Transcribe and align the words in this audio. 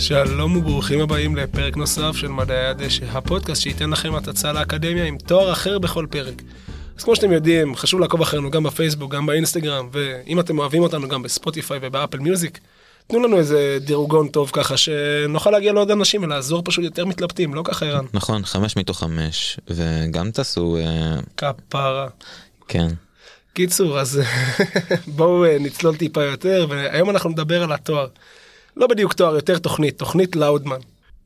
שלום 0.00 0.56
וברוכים 0.56 1.00
הבאים 1.00 1.36
לפרק 1.36 1.76
נוסף 1.76 2.12
של 2.16 2.28
מדעי 2.28 2.66
הדשא, 2.66 3.04
הפודקאסט 3.12 3.62
שייתן 3.62 3.90
לכם 3.90 4.14
הצצה 4.14 4.52
לאקדמיה 4.52 5.04
עם 5.04 5.18
תואר 5.18 5.52
אחר 5.52 5.78
בכל 5.78 6.06
פרק. 6.10 6.42
אז 6.98 7.04
כמו 7.04 7.16
שאתם 7.16 7.32
יודעים, 7.32 7.76
חשוב 7.76 8.00
לעקוב 8.00 8.20
אחרינו 8.22 8.50
גם 8.50 8.62
בפייסבוק, 8.62 9.14
גם 9.14 9.26
באינסטגרם, 9.26 9.88
ואם 9.92 10.40
אתם 10.40 10.58
אוהבים 10.58 10.82
אותנו 10.82 11.08
גם 11.08 11.22
בספוטיפיי 11.22 11.78
ובאפל 11.82 12.18
מיוזיק, 12.18 12.58
תנו 13.06 13.22
לנו 13.22 13.36
איזה 13.36 13.78
דירוגון 13.80 14.28
טוב 14.28 14.50
ככה 14.52 14.76
שנוכל 14.76 15.50
להגיע 15.50 15.72
לעוד 15.72 15.90
אנשים 15.90 16.22
ולעזור 16.22 16.62
פשוט 16.64 16.84
יותר 16.84 17.06
מתלבטים, 17.06 17.54
לא 17.54 17.62
ככה 17.64 17.86
ערן. 17.86 18.04
נכון, 18.12 18.44
חמש 18.44 18.76
מתוך 18.76 18.98
חמש, 18.98 19.60
וגם 19.68 20.30
תעשו... 20.30 20.76
אה, 20.76 21.16
כפרה. 21.36 22.08
כן. 22.68 22.88
קיצור, 23.52 24.00
אז 24.00 24.20
בואו 25.16 25.44
אה, 25.44 25.56
נצלול 25.60 25.96
טיפה 25.96 26.22
יותר, 26.22 26.66
והיום 26.68 27.10
אנחנו 27.10 27.30
נדבר 27.30 27.62
על 27.62 27.72
התואר. 27.72 28.06
לא 28.76 28.86
בדיוק 28.86 29.12
תואר, 29.12 29.34
יותר 29.34 29.58
תוכנית, 29.58 29.98
תוכנית 29.98 30.36
לאודמן. 30.36 30.78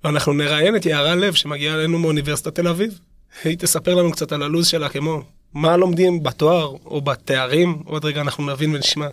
ואנחנו 0.05 0.33
נראיין 0.33 0.77
את 0.77 0.87
יערה 0.87 1.15
לב 1.15 1.35
שמגיעה 1.35 1.75
אלינו 1.75 1.99
מאוניברסיטת 1.99 2.55
תל 2.55 2.69
אביב. 2.69 2.99
היא 3.45 3.59
תספר 3.59 3.95
לנו 3.95 4.13
קצת 4.13 4.33
על 4.33 4.43
הלו"ז 4.43 4.67
שלה 4.67 4.89
כמו 4.89 5.23
מה 5.55 5.77
לומדים 5.77 6.23
בתואר 6.23 6.77
או 6.87 7.01
בתארים, 7.01 7.83
עוד 7.85 8.05
רגע 8.05 8.21
אנחנו 8.21 8.47
נבין 8.47 8.75
ונשמע. 8.75 9.09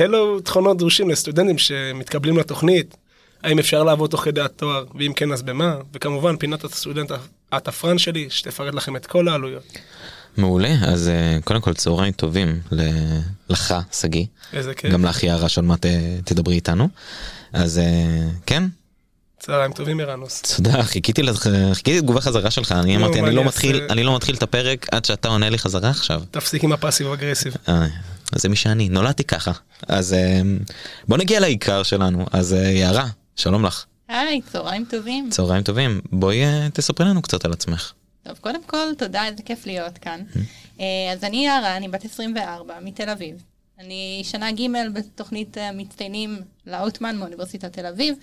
אלו 0.00 0.40
תכונות 0.40 0.78
דרושים 0.78 1.10
לסטודנטים 1.10 1.58
שמתקבלים 1.58 2.38
לתוכנית, 2.38 2.96
האם 3.42 3.58
אפשר 3.58 3.84
לעבוד 3.84 4.10
תוך 4.10 4.24
כדי 4.24 4.40
התואר, 4.40 4.84
ואם 4.94 5.12
כן 5.16 5.32
אז 5.32 5.42
במה, 5.42 5.76
וכמובן 5.94 6.36
פינת 6.36 6.64
הסטודנט 6.64 7.12
התפרן 7.52 7.98
שלי, 7.98 8.26
שתפרט 8.30 8.74
לכם 8.74 8.96
את 8.96 9.06
כל 9.06 9.28
העלויות. 9.28 9.78
מעולה, 10.36 10.74
אז 10.86 11.08
אה, 11.08 11.38
קודם 11.44 11.60
כל 11.60 11.74
צהריים 11.74 12.12
טובים 12.12 12.60
לך, 13.50 13.74
שגיא. 13.92 14.24
איזה 14.52 14.74
כיף. 14.74 14.92
גם 14.92 15.04
לך 15.04 15.22
יערה 15.22 15.48
שעוד 15.48 15.64
מעט 15.64 15.86
אה, 15.86 16.16
תדברי 16.24 16.54
איתנו. 16.54 16.88
אז 17.52 17.78
אה, 17.78 18.28
כן. 18.46 18.62
צהריים 19.38 19.72
טובים 19.72 20.00
ערנוס. 20.00 20.42
תודה, 20.42 20.82
חיכיתי 20.82 21.22
לתגובה 21.22 22.20
חזרה 22.20 22.50
שלך, 22.50 22.72
אני 22.72 22.96
אמרתי 22.96 23.20
אני 23.20 23.34
לא 23.34 23.44
מתחיל, 23.44 23.86
אני 23.90 24.02
לא 24.04 24.16
מתחיל 24.16 24.34
את 24.34 24.42
הפרק 24.42 24.86
עד 24.92 25.04
שאתה 25.04 25.28
עונה 25.28 25.50
לי 25.50 25.58
חזרה 25.58 25.90
עכשיו. 25.90 26.22
תפסיק 26.30 26.64
עם 26.64 26.72
הפאסיב 26.72 27.06
אגרסיב. 27.06 27.54
זה 28.34 28.48
מי 28.48 28.56
שאני, 28.56 28.88
נולדתי 28.88 29.24
ככה. 29.24 29.52
אז 29.88 30.16
בוא 31.08 31.16
נגיע 31.16 31.40
לעיקר 31.40 31.82
שלנו, 31.82 32.26
אז 32.32 32.52
יערה, 32.52 33.06
שלום 33.36 33.64
לך. 33.64 33.84
היי, 34.08 34.40
צהריים 34.52 34.84
טובים. 34.90 35.30
צהריים 35.30 35.62
טובים, 35.62 36.00
בואי 36.12 36.42
תספרי 36.72 37.06
לנו 37.06 37.22
קצת 37.22 37.44
על 37.44 37.52
עצמך. 37.52 37.92
טוב, 38.22 38.38
קודם 38.40 38.64
כל, 38.66 38.94
תודה, 38.98 39.26
איזה 39.26 39.42
כיף 39.42 39.66
להיות 39.66 39.98
כאן. 39.98 40.20
אה, 40.80 40.84
אז 41.12 41.24
אני 41.24 41.46
יערה, 41.46 41.76
אני 41.76 41.88
בת 41.88 42.04
24, 42.04 42.74
מתל 42.82 43.10
אביב. 43.10 43.42
אני 43.78 44.20
שנה 44.24 44.52
ג' 44.52 44.66
בתוכנית 44.92 45.56
המצטיינים 45.60 46.38
לאוטמן 46.66 47.16
מאוניברסיטת 47.16 47.72
תל 47.72 47.86
אביב, 47.86 48.14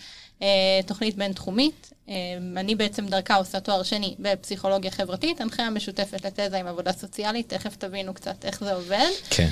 אה, 0.42 0.48
תוכנית 0.86 1.16
בינתחומית. 1.16 1.94
אה, 2.10 2.14
אני 2.58 2.76
בעצם 2.76 3.06
דרכה 3.06 3.36
עושה 3.36 3.60
תואר 3.60 3.84
שני 3.84 4.16
בפסיכולוגיה 4.20 4.92
חברתית, 4.92 5.42
הנחיה 5.42 5.70
משותפת 5.70 6.26
לתזה 6.26 6.58
עם 6.58 6.68
עבודה 6.68 6.92
סוציאלית, 6.92 7.50
תכף 7.54 7.76
תבינו 7.76 8.14
קצת 8.14 8.46
איך 8.46 8.60
זה 8.64 8.74
עובד. 8.74 9.08
כן. 9.30 9.50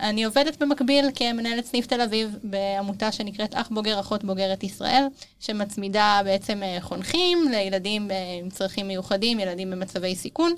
אני 0.00 0.24
עובדת 0.24 0.62
במקביל 0.62 1.04
כמנהלת 1.14 1.66
סניף 1.66 1.86
תל 1.86 2.00
אביב 2.00 2.36
בעמותה 2.42 3.12
שנקראת 3.12 3.54
אח 3.54 3.68
בוגר 3.68 4.00
אחות 4.00 4.24
בוגרת 4.24 4.64
ישראל, 4.64 5.04
שמצמידה 5.40 6.20
בעצם 6.24 6.62
חונכים 6.80 7.38
לילדים 7.50 8.10
עם 8.42 8.50
צרכים 8.50 8.88
מיוחדים, 8.88 9.40
ילדים 9.40 9.70
במצבי 9.70 10.14
סיכון. 10.14 10.54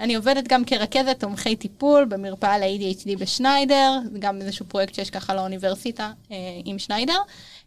אני 0.00 0.14
עובדת 0.14 0.48
גם 0.48 0.64
כרכזת 0.64 1.16
תומכי 1.18 1.56
טיפול 1.56 2.04
במרפאה 2.04 2.58
ל-ADHD 2.58 3.18
בשניידר, 3.18 3.98
זה 4.12 4.18
גם 4.18 4.40
איזשהו 4.40 4.66
פרויקט 4.68 4.94
שיש 4.94 5.10
ככה 5.10 5.34
לאוניברסיטה 5.34 6.10
אה, 6.32 6.36
עם 6.64 6.78
שניידר, 6.78 7.18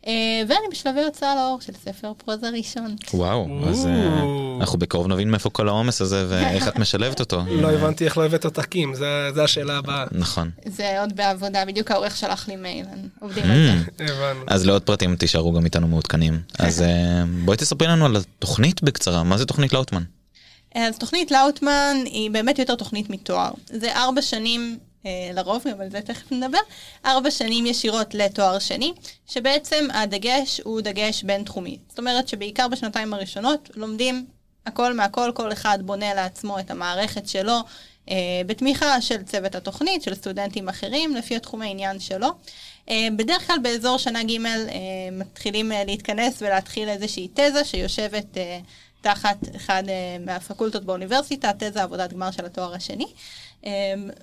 אה, 0.08 0.14
ואני 0.48 0.68
בשלבי 0.72 1.04
הוצאה 1.04 1.36
לאור 1.36 1.62
של 1.62 1.74
ספר 1.74 2.12
פרוזה 2.18 2.50
ראשון. 2.50 2.96
וואו, 3.14 3.48
אז 3.70 3.86
אה, 3.86 4.24
אנחנו 4.62 4.80
בקרוב 4.80 5.08
נבין 5.08 5.32
מאיפה 5.32 5.50
כל 5.50 5.68
העומס 5.68 6.02
הזה 6.02 6.26
ואיך 6.30 6.68
את 6.68 6.76
משלבת 6.76 7.20
אותו. 7.20 7.44
לא 7.62 7.72
הבנתי 7.72 8.06
איך 8.06 8.18
לא 8.18 8.26
הבאת 8.26 8.46
עותקים, 8.46 8.96
זו 9.36 9.42
השאלה 9.44 9.78
הבאה. 9.78 10.06
נכון. 10.12 10.50
זה 10.66 11.02
עוד 11.02 11.16
בעבודה, 11.16 11.66
בדיוק 11.66 11.92
העורך 11.92 12.18
שלח 12.18 12.48
לי 12.48 12.56
מייל, 12.56 12.86
עובדים 13.20 13.44
על 13.44 13.58
זה. 13.98 14.14
הבנו. 14.14 14.44
אז 14.48 14.66
לעוד 14.66 14.82
פרטים 14.82 15.16
תישארו 15.16 15.54
גם 15.54 15.66
איתנו 15.66 15.88
מעודכנים. 15.88 16.40
אז 16.60 16.82
אה, 16.82 17.24
בואי 17.46 17.58
תספרי 17.58 17.88
לנו 17.88 18.06
על 18.06 18.16
התוכנית 18.16 18.84
בקצרה, 18.84 19.24
מה 19.24 19.38
זה 19.38 19.46
תוכנית 19.46 19.74
לאוטמן? 19.74 20.04
אז 20.78 20.98
תוכנית 20.98 21.32
לאוטמן 21.32 21.98
היא 22.06 22.32
באמת 22.32 22.60
יותר 22.60 22.76
תוכנית 22.76 23.10
מתואר. 23.10 23.52
זה 23.66 23.96
ארבע 23.96 24.22
שנים, 24.22 24.78
אה, 25.06 25.12
לרוב, 25.34 25.68
על 25.68 25.92
זה 25.92 26.02
תכף 26.02 26.32
נדבר, 26.32 26.58
ארבע 27.06 27.32
שנים 27.32 27.66
ישירות 27.66 28.14
לתואר 28.14 28.60
שני, 28.60 28.94
שבעצם 29.28 29.88
הדגש 29.94 30.62
הוא 30.64 30.82
דגש 30.82 31.24
בינתחומי. 31.24 31.78
זאת 31.90 32.00
אומרת 32.00 32.28
שבעיקר 32.28 32.68
בשנתיים 32.68 33.14
הראשונות 33.14 33.70
לומדים 33.76 34.26
הכל 34.66 34.94
מהכל, 34.94 35.32
כל 35.34 35.52
אחד 35.52 35.80
בונה 35.82 36.14
לעצמו 36.14 36.60
את 36.60 36.72
המערכת 36.72 37.28
שלו, 37.28 37.60
אה, 38.10 38.16
בתמיכה 38.46 39.02
של 39.02 39.24
צוות 39.24 39.56
התוכנית, 39.56 40.04
של 40.04 40.16
סטודנטים 40.16 40.70
אחרים, 40.70 41.16
לפי 41.16 41.36
התחומי 41.36 41.72
עניין 41.72 42.00
שלו. 42.00 42.28
אה, 42.90 43.08
בדרך 43.16 43.48
כלל 43.48 43.58
באזור 43.62 43.98
שנה 43.98 44.24
ג' 44.24 44.46
אה, 44.46 44.70
מתחילים 45.12 45.72
אה, 45.72 45.84
להתכנס 45.84 46.42
ולהתחיל 46.42 46.90
איזושהי 46.90 47.28
תזה 47.34 47.64
שיושבת 47.64 48.38
אה, 48.38 48.60
תחת 49.08 49.38
אחד 49.56 49.84
uh, 49.86 50.26
מהפקולטות 50.26 50.84
באוניברסיטה, 50.84 51.52
תזה 51.60 51.84
עבודת 51.84 52.14
גמר 52.14 52.32
של 52.32 52.46
התואר 52.46 52.74
השני. 52.74 53.06
Um, 53.62 53.68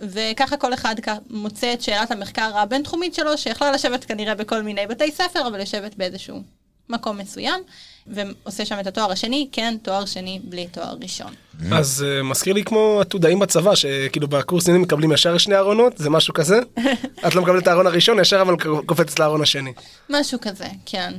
וככה 0.00 0.56
כל 0.56 0.74
אחד 0.74 0.94
מוצא 1.30 1.72
את 1.72 1.82
שאלת 1.82 2.10
המחקר 2.10 2.58
הבינתחומית 2.58 3.14
שלו, 3.14 3.38
שיכולה 3.38 3.72
לשבת 3.72 4.04
כנראה 4.04 4.34
בכל 4.34 4.62
מיני 4.62 4.86
בתי 4.86 5.10
ספר, 5.10 5.48
אבל 5.48 5.60
לשבת 5.60 5.94
באיזשהו 5.94 6.42
מקום 6.88 7.18
מסוים, 7.18 7.62
ועושה 8.06 8.64
שם 8.64 8.80
את 8.80 8.86
התואר 8.86 9.12
השני, 9.12 9.48
כן, 9.52 9.76
תואר 9.82 10.04
שני 10.04 10.40
בלי 10.44 10.66
תואר 10.66 10.96
ראשון. 11.02 11.34
אז 11.72 12.04
uh, 12.06 12.22
מזכיר 12.22 12.54
לי 12.54 12.64
כמו 12.64 12.98
עתודאים 13.00 13.38
בצבא, 13.38 13.74
שכאילו 13.74 14.28
בקורסים 14.28 14.82
מקבלים 14.82 15.12
ישר 15.12 15.38
שני 15.38 15.56
ארונות, 15.56 15.98
זה 15.98 16.10
משהו 16.10 16.34
כזה? 16.34 16.60
את 17.26 17.34
לא 17.34 17.42
מקבלת 17.42 17.62
את 17.62 17.68
הארון 17.68 17.86
הראשון, 17.86 18.20
ישר 18.20 18.40
אבל 18.40 18.54
קופצת 18.86 19.18
לארון 19.18 19.42
השני. 19.42 19.72
משהו 20.10 20.38
כזה, 20.40 20.66
כן. 20.86 21.14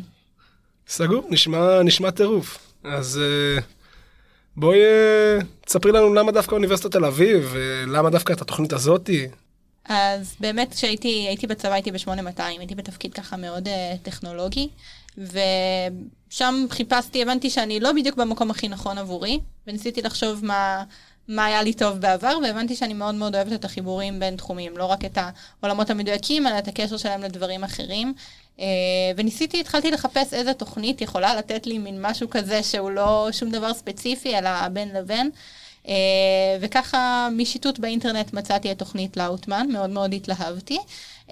סגור, 0.88 1.24
נשמע, 1.30 1.84
נשמע 1.84 2.12
טירוף. 2.12 2.66
אז 2.88 3.20
אה, 3.24 3.62
בואי 4.58 4.80
אה, 4.80 5.40
תספרי 5.66 5.92
לנו 5.92 6.14
למה 6.14 6.32
דווקא 6.32 6.56
אוניברסיטת 6.56 6.92
תל 6.92 7.06
אביב, 7.06 7.50
ולמה 7.52 8.10
דווקא 8.10 8.34
את 8.34 8.42
התוכנית 8.42 8.74
הזאתי. 8.74 9.28
אז 9.86 10.36
באמת 10.40 10.74
כשהייתי 10.74 11.26
הייתי 11.28 11.48
בצבא 11.48 11.74
הייתי 11.74 11.92
ב-8200, 11.92 12.42
הייתי 12.42 12.76
בתפקיד 12.76 13.14
ככה 13.14 13.38
מאוד 13.38 13.68
uh, 13.68 13.72
טכנולוגי, 14.04 14.70
ושם 15.18 16.66
חיפשתי, 16.70 17.22
הבנתי 17.22 17.50
שאני 17.50 17.80
לא 17.80 17.92
בדיוק 17.92 18.18
במקום 18.18 18.52
הכי 18.52 18.68
נכון 18.68 18.98
עבורי, 18.98 19.40
וניסיתי 19.68 20.02
לחשוב 20.02 20.46
מה, 20.46 20.84
מה 21.28 21.46
היה 21.46 21.64
לי 21.64 21.74
טוב 21.74 21.98
בעבר, 21.98 22.38
והבנתי 22.44 22.76
שאני 22.76 22.94
מאוד 22.94 23.16
מאוד 23.16 23.36
אוהבת 23.36 23.54
את 23.54 23.66
החיבורים 23.66 24.20
בין 24.20 24.36
תחומים, 24.36 24.78
לא 24.78 24.86
רק 24.86 25.06
את 25.06 25.18
העולמות 25.62 25.90
המדויקים, 25.90 26.48
אלא 26.48 26.60
את 26.60 26.68
הקשר 26.68 26.98
שלהם 26.98 27.22
לדברים 27.22 27.64
אחרים. 27.64 28.14
אה, 28.60 28.66
וניסיתי, 29.18 29.60
התחלתי 29.60 29.92
לחפש 29.92 30.34
איזה 30.34 30.54
תוכנית 30.54 31.02
יכולה 31.02 31.36
לתת 31.36 31.68
לי 31.68 31.78
מין 31.78 32.02
משהו 32.02 32.30
כזה 32.30 32.64
שהוא 32.64 32.92
לא 32.92 33.28
שום 33.32 33.50
דבר 33.50 33.74
ספציפי, 33.74 34.38
אלא 34.38 34.68
בין 34.68 34.90
לבין. 34.94 35.32
Uh, 35.86 35.88
וככה 36.62 37.30
משיטוט 37.32 37.80
באינטרנט 37.80 38.34
מצאתי 38.34 38.72
את 38.72 38.80
תוכנית 38.80 39.18
לאוטמן, 39.18 39.68
מאוד 39.72 39.90
מאוד 39.90 40.14
התלהבתי. 40.14 40.78
Uh, 41.28 41.32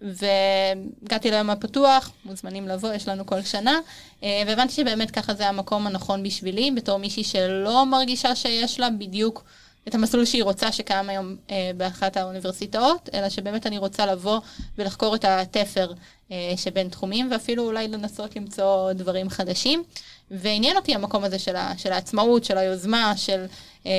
והגעתי 0.00 1.30
ליום 1.30 1.50
הפתוח, 1.50 2.10
מוזמנים 2.24 2.68
לבוא, 2.68 2.92
יש 2.92 3.08
לנו 3.08 3.26
כל 3.26 3.42
שנה, 3.42 3.78
uh, 4.20 4.24
והבנתי 4.46 4.72
שבאמת 4.72 5.10
ככה 5.10 5.34
זה 5.34 5.48
המקום 5.48 5.86
הנכון 5.86 6.22
בשבילי, 6.22 6.70
בתור 6.70 6.98
מישהי 6.98 7.24
שלא 7.24 7.86
מרגישה 7.86 8.36
שיש 8.36 8.80
לה 8.80 8.90
בדיוק 8.90 9.44
את 9.88 9.94
המסלול 9.94 10.24
שהיא 10.24 10.44
רוצה 10.44 10.72
שקיים 10.72 11.08
היום 11.08 11.36
אה, 11.50 11.70
באחת 11.76 12.16
האוניברסיטאות, 12.16 13.08
אלא 13.14 13.28
שבאמת 13.28 13.66
אני 13.66 13.78
רוצה 13.78 14.06
לבוא 14.06 14.40
ולחקור 14.78 15.14
את 15.14 15.24
התפר 15.24 15.92
אה, 16.32 16.52
שבין 16.56 16.88
תחומים, 16.88 17.32
ואפילו 17.32 17.66
אולי 17.66 17.88
לנסות 17.88 18.36
למצוא 18.36 18.92
דברים 18.92 19.30
חדשים. 19.30 19.82
ועניין 20.30 20.76
אותי 20.76 20.94
המקום 20.94 21.24
הזה 21.24 21.38
של, 21.38 21.56
ה, 21.56 21.72
של 21.76 21.92
העצמאות, 21.92 22.44
של 22.44 22.58
היוזמה, 22.58 23.16
של 23.16 23.44
אה, 23.86 23.92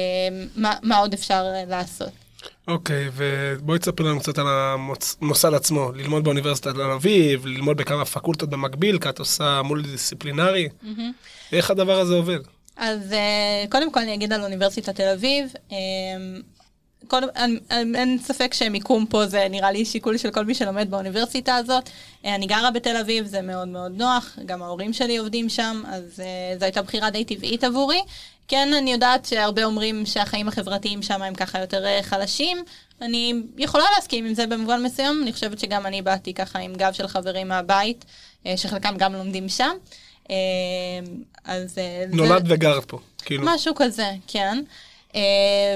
מה, 0.55 0.73
מה 0.83 0.97
עוד 0.97 1.13
אפשר 1.13 1.43
לעשות. 1.67 2.09
אוקיי, 2.67 3.07
okay, 3.07 3.11
ובואי 3.13 3.79
תספר 3.79 4.03
לנו 4.03 4.19
קצת 4.19 4.37
על 4.37 4.47
המוסד 4.47 5.53
עצמו, 5.53 5.91
ללמוד 5.91 6.23
באוניברסיטת 6.23 6.73
תל 6.73 6.91
אביב, 6.91 7.45
ללמוד 7.45 7.77
בכמה 7.77 8.05
פקולטות 8.05 8.49
במקביל, 8.49 8.99
כי 8.99 9.09
את 9.09 9.19
עושה 9.19 9.61
מול 9.61 9.81
דיסציפלינרי, 9.81 10.69
mm-hmm. 10.83 11.01
איך 11.51 11.71
הדבר 11.71 11.99
הזה 11.99 12.13
עובד? 12.13 12.39
אז 12.77 13.13
אה, 13.13 13.65
קודם 13.69 13.91
כל 13.91 13.99
אני 13.99 14.13
אגיד 14.13 14.33
על 14.33 14.43
אוניברסיטת 14.43 14.95
תל 14.95 15.09
אביב. 15.13 15.53
אה, 15.71 15.77
קודם, 17.07 17.27
אין, 17.35 17.95
אין 17.95 18.19
ספק 18.19 18.53
שמיקום 18.53 19.05
פה 19.05 19.25
זה 19.25 19.47
נראה 19.49 19.71
לי 19.71 19.85
שיקול 19.85 20.17
של 20.17 20.31
כל 20.31 20.45
מי 20.45 20.55
שלומד 20.55 20.91
באוניברסיטה 20.91 21.55
הזאת. 21.55 21.89
אה, 22.25 22.35
אני 22.35 22.47
גרה 22.47 22.71
בתל 22.71 22.97
אביב, 22.97 23.25
זה 23.25 23.41
מאוד 23.41 23.67
מאוד 23.67 23.91
נוח, 23.97 24.37
גם 24.45 24.63
ההורים 24.63 24.93
שלי 24.93 25.17
עובדים 25.17 25.49
שם, 25.49 25.83
אז 25.87 26.21
זו 26.59 26.65
הייתה 26.65 26.81
בחירה 26.81 27.09
די 27.09 27.25
טבעית 27.25 27.63
עבורי. 27.63 28.01
כן, 28.47 28.73
אני 28.73 28.91
יודעת 28.91 29.25
שהרבה 29.25 29.63
אומרים 29.63 30.05
שהחיים 30.05 30.47
החברתיים 30.47 31.01
שם 31.01 31.21
הם 31.21 31.35
ככה 31.35 31.59
יותר 31.59 32.01
חלשים. 32.01 32.57
אני 33.01 33.33
יכולה 33.57 33.83
להסכים 33.95 34.25
עם 34.25 34.33
זה 34.33 34.47
במובן 34.47 34.83
מסוים, 34.83 35.23
אני 35.23 35.33
חושבת 35.33 35.59
שגם 35.59 35.85
אני 35.85 36.01
באתי 36.01 36.33
ככה 36.33 36.59
עם 36.59 36.73
גב 36.73 36.93
של 36.93 37.07
חברים 37.07 37.47
מהבית, 37.47 38.05
שחלקם 38.55 38.97
גם 38.97 39.13
לומדים 39.13 39.49
שם. 39.49 39.71
אה, 40.29 40.35
אז... 41.45 41.77
אה, 41.77 42.05
זה- 42.09 42.15
נולד 42.15 42.45
וגרת 42.49 42.85
פה, 42.85 42.97
כאילו. 43.25 43.43
משהו 43.45 43.75
כזה, 43.75 44.11
כן. 44.27 44.63
Uh, 45.11 45.15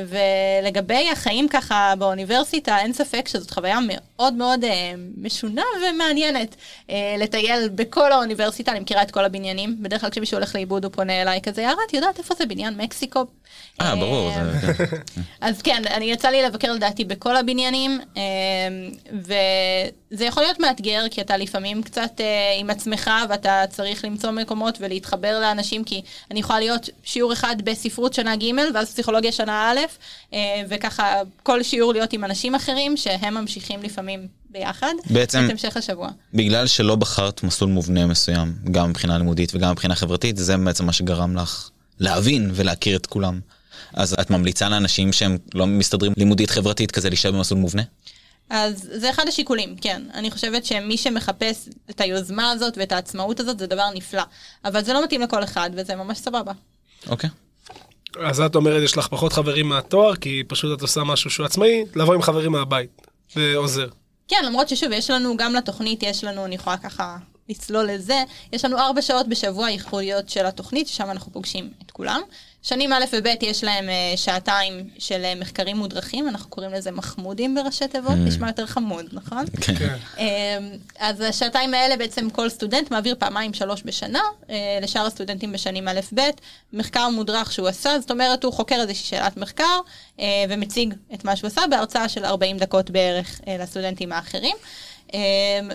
ולגבי 0.08 1.10
החיים 1.12 1.48
ככה 1.50 1.94
באוניברסיטה, 2.00 2.78
אין 2.78 2.94
ספק 2.94 3.28
שזאת 3.28 3.52
חוויה 3.52 3.80
מאוד 3.80 4.00
מאוד 4.38 4.64
uh, 4.64 4.68
משונה 5.18 5.62
ומעניינת. 5.94 6.56
Uh, 6.88 6.92
לטייל 7.20 7.70
בכל 7.76 8.12
האוניברסיטה, 8.12 8.72
אני 8.72 8.80
מכירה 8.80 9.02
את 9.02 9.12
כל 9.12 9.26
הבניינים. 9.26 9.76
בדרך 9.84 10.02
כלל 10.02 10.10
כשמישהו 10.10 10.38
הולך 10.38 10.56
לאיבוד 10.56 10.84
הוא 10.86 10.92
פונה 10.92 11.22
אליי 11.22 11.40
כזה, 11.42 11.62
יערה, 11.62 11.82
את 11.88 11.94
יודעת 11.94 12.18
איפה 12.18 12.36
זה 12.36 12.46
בניין 12.46 12.78
מקסיקו? 12.78 13.26
אה, 13.82 13.96
ברור. 13.96 14.30
אה, 14.30 14.46
זה- 14.62 14.74
כן. 14.74 15.22
אז 15.48 15.62
כן, 15.62 15.82
אני 15.90 16.06
יצא 16.12 16.28
לי 16.30 16.44
לבקר 16.44 16.72
לדעתי 16.74 17.04
בכל 17.06 17.36
הבניינים, 17.38 18.00
אה, 18.18 18.22
וזה 19.14 20.26
יכול 20.26 20.44
להיות 20.44 20.60
מאתגר, 20.60 21.04
כי 21.12 21.22
אתה 21.22 21.38
לפעמים 21.38 21.84
קצת 21.84 22.12
אה, 22.22 22.26
עם 22.60 22.70
עצמך, 22.70 23.12
ואתה 23.30 23.64
צריך 23.70 24.06
למצוא 24.06 24.32
מקומות 24.32 24.78
ולהתחבר 24.82 25.40
לאנשים, 25.40 25.84
כי 25.84 26.02
אני 26.32 26.40
יכולה 26.40 26.60
להיות 26.60 26.90
שיעור 27.04 27.34
אחד 27.34 27.56
בספרות 27.64 28.14
שנה 28.14 28.36
ג', 28.36 28.44
ואז 28.74 28.92
פסיכולוגיה 28.94 29.32
שנה 29.32 29.72
א', 29.72 29.80
אה, 30.34 30.40
וככה 30.70 31.14
כל 31.44 31.64
שיעור 31.64 31.94
להיות 31.94 32.14
עם 32.14 32.24
אנשים 32.24 32.56
אחרים, 32.56 32.98
שהם 32.98 33.34
ממשיכים 33.34 33.84
לפעמים 33.84 34.07
ביחד. 34.50 34.94
בעצם- 35.10 35.46
את 35.46 35.52
המשך 35.52 35.78
השבוע. 35.78 36.10
בגלל 36.34 36.68
שלא 36.68 36.96
בחרת 36.96 37.44
מסלול 37.44 37.72
מובנה 37.72 38.06
מסוים, 38.08 38.56
גם 38.72 38.90
מבחינה 38.90 39.18
לימודית 39.18 39.56
וגם 39.56 39.72
מבחינה 39.72 39.96
חברתית, 39.96 40.38
זה 40.38 40.58
בעצם 40.58 40.86
מה 40.86 40.94
שגרם 40.94 41.36
לך 41.36 41.70
להבין 42.00 42.52
ולהכיר 42.54 42.98
את 42.98 43.06
כולם. 43.06 43.40
אז 43.94 44.16
את 44.22 44.30
ממליצה 44.30 44.70
לאנשים 44.70 45.14
שהם 45.14 45.38
לא 45.54 45.68
מסתדרים 45.68 46.14
לימודית 46.18 46.50
חברתית 46.50 46.92
כזה 46.92 47.10
להישאר 47.10 47.32
במסלול 47.32 47.60
מובנה? 47.60 47.82
אז 48.50 48.90
זה 48.94 49.10
אחד 49.10 49.28
השיקולים, 49.28 49.76
כן. 49.82 50.02
אני 50.14 50.32
חושבת 50.32 50.66
שמי 50.66 50.98
שמחפש 50.98 51.70
את 51.90 52.02
היוזמה 52.02 52.52
הזאת 52.52 52.78
ואת 52.78 52.92
העצמאות 52.92 53.40
הזאת 53.40 53.60
זה 53.60 53.68
דבר 53.68 53.90
נפלא. 53.96 54.24
אבל 54.66 54.84
זה 54.84 54.94
לא 54.94 55.04
מתאים 55.04 55.22
לכל 55.22 55.44
אחד, 55.44 55.70
וזה 55.74 55.96
ממש 55.96 56.18
סבבה. 56.18 56.52
אוקיי. 57.10 57.30
אז 58.26 58.40
את 58.40 58.56
אומרת, 58.56 58.84
יש 58.84 58.98
לך 58.98 59.08
פחות 59.08 59.34
חברים 59.34 59.70
מהתואר, 59.70 60.16
כי 60.16 60.44
פשוט 60.48 60.78
את 60.78 60.82
עושה 60.82 61.04
משהו 61.04 61.30
שהוא 61.30 61.46
עצמאי, 61.46 61.84
לבוא 61.96 62.14
עם 62.16 62.22
חברים 62.22 62.52
מהבית. 62.52 63.08
זה 63.34 63.54
עוזר. 63.56 63.88
כן, 64.28 64.44
למרות 64.46 64.70
ששוב, 64.70 64.92
יש 64.92 65.10
לנו, 65.10 65.38
גם 65.38 65.54
לתוכנית, 65.54 66.04
יש 66.04 66.24
לנו, 66.24 66.46
אני 66.46 66.56
יכולה 66.56 66.78
ככה 66.78 67.18
לצלול 67.50 67.92
לזה, 67.92 68.24
יש 68.54 68.66
לנו 68.66 68.78
ארבע 68.78 69.02
שעות 69.02 69.28
בשבוע 69.28 69.70
ייחודיות 69.70 70.30
של 70.30 70.46
התוכנית, 70.46 70.88
ששם 70.88 71.12
אנחנו 71.12 71.34
פוגשים 71.34 71.72
את 71.86 71.92
כולם. 71.92 72.22
שנים 72.68 72.94
א' 72.94 73.06
וב' 73.14 73.28
יש 73.42 73.64
להם 73.64 73.90
אה, 73.90 74.14
שעתיים 74.16 74.90
של 75.00 75.26
אה, 75.26 75.36
מחקרים 75.36 75.78
מודרכים, 75.78 76.30
אנחנו 76.30 76.50
קוראים 76.50 76.74
לזה 76.74 76.92
מחמודים 76.92 77.56
בראשי 77.56 77.88
תיבות, 77.88 78.16
נשמע 78.18 78.48
יותר 78.48 78.66
חמוד, 78.66 79.06
נכון? 79.12 79.46
כן. 79.62 79.76
כן. 79.76 79.96
אמ, 80.18 80.26
אז 81.00 81.22
השעתיים 81.22 81.74
האלה 81.74 81.98
בעצם 81.98 82.30
כל 82.30 82.50
סטודנט 82.50 82.92
מעביר 82.92 83.16
פעמיים 83.20 83.54
שלוש 83.54 83.82
בשנה, 83.86 84.22
אה, 84.50 84.80
לשאר 84.82 85.06
הסטודנטים 85.06 85.52
בשנים 85.52 85.88
א'-ב', 85.88 86.22
מחקר 86.74 87.10
מודרך 87.10 87.52
שהוא 87.52 87.68
עשה, 87.68 88.00
זאת 88.00 88.12
אומרת 88.12 88.44
הוא 88.44 88.54
חוקר 88.54 88.76
איזושהי 88.76 89.06
שאלת 89.06 89.38
מחקר 89.38 89.80
אה, 90.20 90.26
ומציג 90.50 90.94
את 91.14 91.26
מה 91.26 91.36
שהוא 91.36 91.48
עשה 91.48 91.62
בהרצאה 91.70 92.10
של 92.10 92.26
40 92.26 92.58
דקות 92.58 92.90
בערך 92.90 93.42
אה, 93.48 93.58
לסטודנטים 93.60 94.12
האחרים. 94.12 94.56
אמ, 95.14 95.20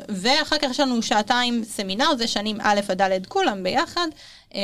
ואחר 0.09 0.57
כך 0.59 0.71
יש 0.71 0.81
לנו 0.81 1.03
שעתיים 1.03 1.65
סמינר, 1.65 2.17
זה 2.19 2.29
שנים 2.29 2.59
א' 2.61 2.81
עד 2.89 3.03
ד' 3.03 3.27
כולם 3.27 3.63
ביחד, 3.63 4.07
אה, 4.55 4.61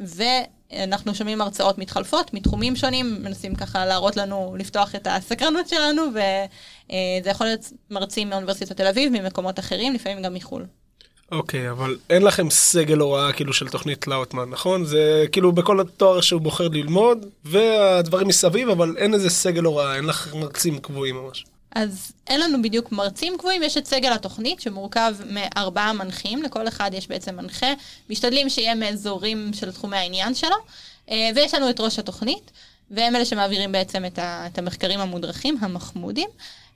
ואנחנו 0.00 1.14
שומעים 1.14 1.40
הרצאות 1.40 1.78
מתחלפות 1.78 2.34
מתחומים 2.34 2.76
שונים, 2.76 3.22
מנסים 3.22 3.54
ככה 3.54 3.86
להראות 3.86 4.16
לנו, 4.16 4.56
לפתוח 4.58 4.94
את 4.94 5.06
הסקרנות 5.10 5.68
שלנו, 5.68 6.02
וזה 6.10 7.30
יכול 7.30 7.46
להיות 7.46 7.72
מרצים 7.90 8.30
מאוניברסיטת 8.30 8.76
תל 8.76 8.86
אביב, 8.86 9.12
ממקומות 9.12 9.58
אחרים, 9.58 9.94
לפעמים 9.94 10.22
גם 10.22 10.34
מחו"ל. 10.34 10.64
אוקיי, 11.32 11.70
אבל 11.70 11.96
אין 12.10 12.22
לכם 12.22 12.50
סגל 12.50 12.98
הוראה 12.98 13.32
כאילו 13.32 13.52
של 13.52 13.68
תוכנית 13.68 14.06
לאוטמן, 14.06 14.50
נכון? 14.50 14.84
זה 14.84 15.24
כאילו 15.32 15.52
בכל 15.52 15.80
התואר 15.80 16.20
שהוא 16.20 16.40
בוחר 16.40 16.68
ללמוד, 16.68 17.26
והדברים 17.44 18.28
מסביב, 18.28 18.68
אבל 18.68 18.94
אין 18.98 19.14
איזה 19.14 19.30
סגל 19.30 19.64
הוראה, 19.64 19.96
אין 19.96 20.04
לך 20.04 20.34
מרצים 20.34 20.78
קבועים 20.78 21.16
ממש. 21.16 21.44
אז 21.74 22.12
אין 22.26 22.40
לנו 22.40 22.62
בדיוק 22.62 22.92
מרצים 22.92 23.38
קבועים, 23.38 23.62
יש 23.62 23.76
את 23.76 23.86
סגל 23.86 24.12
התוכנית 24.12 24.60
שמורכב 24.60 25.14
מארבעה 25.26 25.92
מנחים, 25.92 26.42
לכל 26.42 26.68
אחד 26.68 26.90
יש 26.94 27.08
בעצם 27.08 27.36
מנחה, 27.36 27.66
משתדלים 28.10 28.48
שיהיה 28.48 28.74
מאזורים 28.74 29.50
של 29.54 29.72
תחומי 29.72 29.96
העניין 29.96 30.34
שלו, 30.34 30.56
אה, 31.10 31.30
ויש 31.34 31.54
לנו 31.54 31.70
את 31.70 31.80
ראש 31.80 31.98
התוכנית, 31.98 32.50
והם 32.90 33.16
אלה 33.16 33.24
שמעבירים 33.24 33.72
בעצם 33.72 34.04
את, 34.04 34.18
ה, 34.18 34.46
את 34.46 34.58
המחקרים 34.58 35.00
המודרכים, 35.00 35.58
המחמודים, 35.60 36.28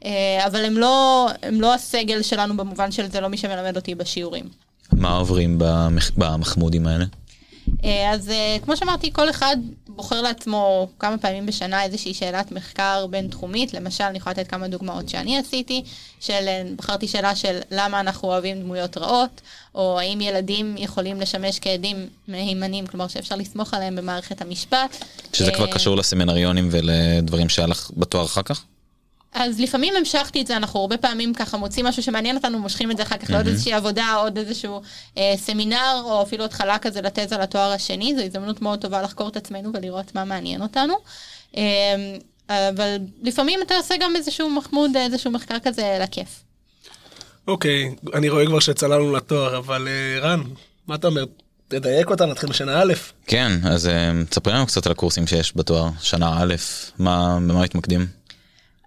אה, 0.05 0.47
אבל 0.47 0.65
הם 0.65 0.79
לא, 0.79 1.29
הם 1.43 1.61
לא 1.61 1.75
הסגל 1.75 2.23
שלנו 2.23 2.57
במובן 2.57 2.93
של 2.93 3.11
זה 3.11 3.21
לא 3.21 3.29
מי 3.29 3.37
שמלמד 3.37 3.77
אותי 3.77 3.95
בשיעורים. 3.95 4.45
מה 4.93 5.17
עוברים 5.17 5.57
במח... 5.59 6.11
במחמודים 6.17 6.87
האלה? 6.87 7.05
אה, 7.85 8.13
אז 8.13 8.33
כמו 8.65 8.77
שאמרתי, 8.77 9.13
כל 9.13 9.31
אחד 9.31 9.57
בוחר 9.97 10.23
לעצמו 10.23 10.89
כמה 10.99 11.19
פעמים 11.19 11.47
בשנה 11.47 11.83
איזושהי 11.83 12.15
שאלת 12.15 12.53
מחקר 12.53 13.07
בינתחומית. 13.11 13.75
למשל, 13.75 14.05
אני 14.05 14.19
יכולה 14.19 14.33
לתת 14.33 14.51
כמה 14.51 14.69
דוגמאות 14.69 15.09
שאני 15.09 15.39
עשיתי, 15.39 15.85
של 16.21 16.49
בחרתי 16.77 17.09
שאלה 17.09 17.37
של 17.37 17.59
למה 17.71 18.01
אנחנו 18.01 18.29
אוהבים 18.29 18.61
דמויות 18.61 18.99
רעות, 18.99 19.41
או 19.75 20.01
האם 20.01 20.21
ילדים 20.21 20.75
יכולים 20.79 21.21
לשמש 21.21 21.59
כעדים 21.59 22.09
מהימנים, 22.29 22.87
כלומר 22.87 23.09
שאפשר 23.09 23.37
לסמוך 23.37 23.75
עליהם 23.75 23.97
במערכת 23.97 24.43
המשפט. 24.43 25.05
שזה 25.33 25.53
כבר 25.53 25.67
אה, 25.67 25.73
קשור 25.73 25.97
לסמינריונים 25.97 26.69
ולדברים 26.71 27.49
שהיה 27.49 27.69
לך 27.69 27.91
בתואר 27.97 28.25
אחר 28.25 28.43
כך? 28.43 28.65
אז 29.39 29.61
לפעמים 29.61 29.97
המשכתי 29.97 30.43
את 30.43 30.47
זה, 30.47 30.57
אנחנו 30.57 30.81
הרבה 30.81 30.97
פעמים 30.97 31.35
ככה 31.35 31.57
מוצאים 31.57 31.87
משהו 31.87 32.03
שמעניין 32.03 32.37
אותנו, 32.37 32.59
מושכים 32.59 32.91
את 32.91 32.97
זה 32.97 33.03
אחר 33.03 33.17
כך 33.17 33.31
לעוד 33.31 33.47
איזושהי 33.47 33.73
עבודה, 33.73 34.15
עוד 34.15 34.39
איזשהו 34.39 34.83
אה, 35.19 35.35
סמינר, 35.37 36.03
או 36.05 36.23
אפילו 36.23 36.45
התחלה 36.45 36.79
כזה 36.79 37.01
לתזה 37.01 37.39
לתואר 37.39 37.73
השני, 37.73 38.15
זו 38.17 38.23
הזדמנות 38.23 38.63
מאוד 38.63 38.81
טובה 38.81 39.03
לחקור 39.03 39.29
את 39.29 39.37
עצמנו 39.37 39.71
ולראות 39.75 40.15
מה 40.15 40.25
מעניין 40.25 40.63
אותנו. 40.63 40.95
אה, 41.57 41.63
אבל 42.49 42.97
לפעמים 43.23 43.61
אתה 43.63 43.75
עושה 43.77 43.95
גם 44.01 44.17
איזשהו 44.17 44.51
מחמוד, 44.51 44.97
איזשהו 44.97 45.31
מחקר 45.31 45.59
כזה 45.65 45.99
לכיף. 46.03 46.43
אוקיי, 47.49 47.95
אני 48.15 48.29
רואה 48.29 48.47
כבר 48.47 48.61
שצללנו 48.61 49.13
לתואר, 49.17 49.59
אבל 49.59 49.89
אה, 49.89 50.21
רן, 50.21 50.43
מה 50.87 50.95
אתה 50.95 51.07
אומר? 51.07 51.25
תדייק 51.69 52.11
אותה, 52.11 52.27
נתחיל 52.27 52.49
משנה 52.51 52.83
א'. 52.83 52.93
כן, 53.27 53.53
אז 53.65 53.87
אה, 53.89 54.13
תספרי 54.31 54.53
לנו 54.53 54.67
קצת 54.67 54.87
על 54.87 54.93
הקורסים 54.93 55.27
שיש 55.27 55.53
בתואר, 55.57 55.89
שנה 56.01 56.43
א', 56.43 56.55
מה, 56.99 57.37
במה 57.37 57.63
מתמקדים? 57.63 58.07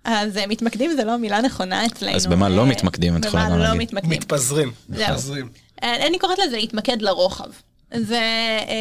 אז 0.09 0.37
אה, 0.37 0.47
מתמקדים 0.47 0.91
זה 0.91 1.03
לא 1.03 1.17
מילה 1.17 1.41
נכונה 1.41 1.85
אצלנו. 1.85 2.15
אז 2.15 2.27
במה 2.27 2.49
לא 2.49 2.61
אה, 2.61 2.65
מתמקדים, 2.65 3.17
את 3.17 3.25
יכולה 3.25 3.43
גם 3.43 3.49
במה 3.49 3.57
לא 3.57 3.63
להגיד. 3.63 3.81
מתמקדים. 3.81 4.11
מתפזרים. 4.11 4.71
מתפזרים. 4.89 5.49
אה, 5.83 6.07
אני 6.07 6.19
קוראת 6.19 6.39
לזה 6.39 6.57
להתמקד 6.57 7.01
לרוחב. 7.01 7.49
זה 7.93 8.21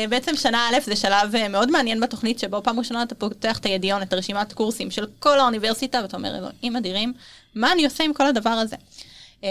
בעצם 0.08 0.36
שנה 0.36 0.68
א' 0.68 0.80
זה 0.84 0.96
שלב 0.96 1.48
מאוד 1.50 1.70
מעניין 1.70 2.00
בתוכנית 2.00 2.38
שבו 2.38 2.62
פעם 2.62 2.78
ראשונה 2.78 3.02
אתה 3.02 3.14
פותח 3.14 3.58
את 3.58 3.66
הידיעון, 3.66 4.02
את 4.02 4.12
הרשימת 4.12 4.52
קורסים 4.52 4.90
של 4.90 5.06
כל 5.18 5.40
האוניברסיטה 5.40 5.98
ואתה 6.02 6.16
אומר, 6.16 6.36
אלוהים 6.36 6.76
אדירים, 6.76 7.12
מה 7.54 7.72
אני 7.72 7.84
עושה 7.84 8.04
עם 8.04 8.12
כל 8.12 8.26
הדבר 8.26 8.50
הזה? 8.50 8.76
אה, 9.44 9.48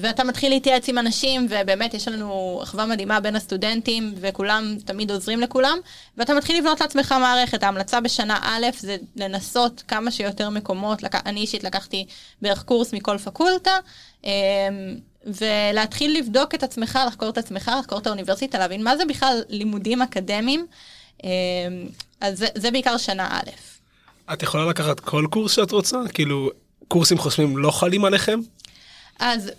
ואתה 0.00 0.24
מתחיל 0.24 0.50
להתייעץ 0.50 0.88
עם 0.88 0.98
אנשים 0.98 1.46
ובאמת 1.50 1.94
יש 1.94 2.08
לנו 2.08 2.60
אחווה 2.62 2.86
מדהימה 2.86 3.20
בין 3.20 3.36
הסטודנטים 3.36 4.14
וכולם 4.20 4.76
תמיד 4.84 5.10
עוזרים 5.10 5.40
לכולם 5.40 5.78
ואתה 6.16 6.34
מתחיל 6.34 6.58
לבנות 6.58 6.80
לעצמך 6.80 7.14
מערכת. 7.20 7.62
ההמלצה 7.62 8.00
בשנה 8.00 8.38
א' 8.42 8.66
זה 8.78 8.96
לנסות 9.16 9.82
כמה 9.88 10.10
שיותר 10.10 10.50
מקומות, 10.50 11.02
לק... 11.02 11.14
אני 11.26 11.40
אישית 11.40 11.64
לקחתי 11.64 12.06
בערך 12.42 12.62
קורס 12.62 12.92
מכל 12.92 13.18
פקולטה. 13.18 13.78
אה, 14.24 14.30
ולהתחיל 15.26 16.18
לבדוק 16.18 16.54
את 16.54 16.62
עצמך, 16.62 16.98
לחקור 17.06 17.28
את 17.28 17.38
עצמך, 17.38 17.70
לחקור 17.78 17.98
את 17.98 18.06
האוניברסיטה, 18.06 18.58
להבין 18.58 18.84
מה 18.84 18.96
זה 18.96 19.04
בכלל 19.04 19.42
לימודים 19.48 20.02
אקדמיים. 20.02 20.66
אה, 21.24 21.30
אז 22.20 22.38
זה, 22.38 22.46
זה 22.54 22.70
בעיקר 22.70 22.96
שנה 22.96 23.28
א'. 23.30 23.50
את 24.32 24.42
יכולה 24.42 24.66
לקחת 24.66 25.00
כל 25.00 25.26
קורס 25.30 25.52
שאת 25.52 25.70
רוצה? 25.70 25.98
כאילו, 26.14 26.50
קורסים 26.88 27.18
חוסמים 27.18 27.58
לא 27.58 27.70
חלים 27.70 28.04
עליכם? 28.04 28.40
אז 29.18 29.50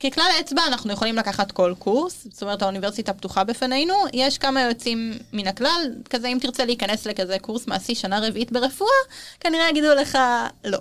ככלל 0.00 0.30
האצבע 0.36 0.62
אנחנו 0.66 0.92
יכולים 0.92 1.16
לקחת 1.16 1.52
כל 1.52 1.74
קורס, 1.78 2.26
זאת 2.30 2.42
אומרת 2.42 2.62
האוניברסיטה 2.62 3.12
פתוחה 3.12 3.44
בפנינו, 3.44 3.94
יש 4.12 4.38
כמה 4.38 4.62
יוצאים 4.62 5.12
מן 5.32 5.46
הכלל, 5.46 5.92
כזה 6.10 6.28
אם 6.28 6.38
תרצה 6.40 6.64
להיכנס 6.64 7.06
לכזה 7.06 7.38
קורס 7.38 7.66
מעשי 7.66 7.94
שנה 7.94 8.20
רביעית 8.26 8.52
ברפואה, 8.52 8.90
כנראה 9.40 9.68
יגידו 9.70 9.94
לך 9.94 10.18
לא. 10.64 10.78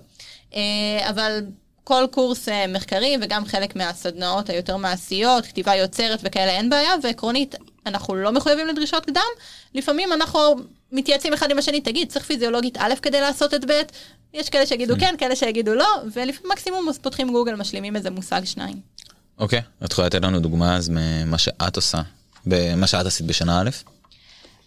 אה, 0.55 1.09
אבל 1.09 1.41
כל 1.83 2.05
קורס 2.11 2.49
אה, 2.49 2.67
מחקרי 2.67 3.17
וגם 3.21 3.45
חלק 3.45 3.75
מהסדנאות 3.75 4.49
היותר 4.49 4.77
מעשיות, 4.77 5.45
כתיבה 5.45 5.75
יוצרת 5.75 6.19
וכאלה 6.23 6.51
אין 6.51 6.69
בעיה, 6.69 6.91
ועקרונית 7.03 7.55
אנחנו 7.85 8.15
לא 8.15 8.31
מחויבים 8.31 8.67
לדרישות 8.67 9.05
קדם, 9.05 9.21
לפעמים 9.75 10.13
אנחנו 10.13 10.39
מתייעצים 10.91 11.33
אחד 11.33 11.51
עם 11.51 11.57
השני, 11.57 11.81
תגיד, 11.81 12.09
צריך 12.09 12.25
פיזיולוגית 12.25 12.77
א' 12.77 12.93
כדי 13.01 13.21
לעשות 13.21 13.53
את 13.53 13.65
ב', 13.65 13.81
יש 14.33 14.49
כאלה 14.49 14.65
שיגידו 14.65 14.95
כן, 14.99 15.15
כאלה 15.17 15.35
שיגידו 15.35 15.75
לא, 15.75 15.87
ולפעמים 16.05 16.51
מקסימום 16.51 16.87
פותחים 17.01 17.31
גוגל, 17.31 17.55
משלימים 17.55 17.95
איזה 17.95 18.09
מושג 18.09 18.41
שניים. 18.45 18.79
אוקיי, 19.39 19.61
את 19.85 19.91
יכולה 19.91 20.07
לתת 20.07 20.21
לנו 20.21 20.39
דוגמה 20.39 20.75
אז 20.75 20.89
ממה 20.89 21.37
שאת 21.37 21.75
עושה, 21.75 22.01
במה 22.45 22.87
שאת 22.87 23.05
עשית 23.05 23.25
בשנה 23.25 23.61
א'? 23.61 23.69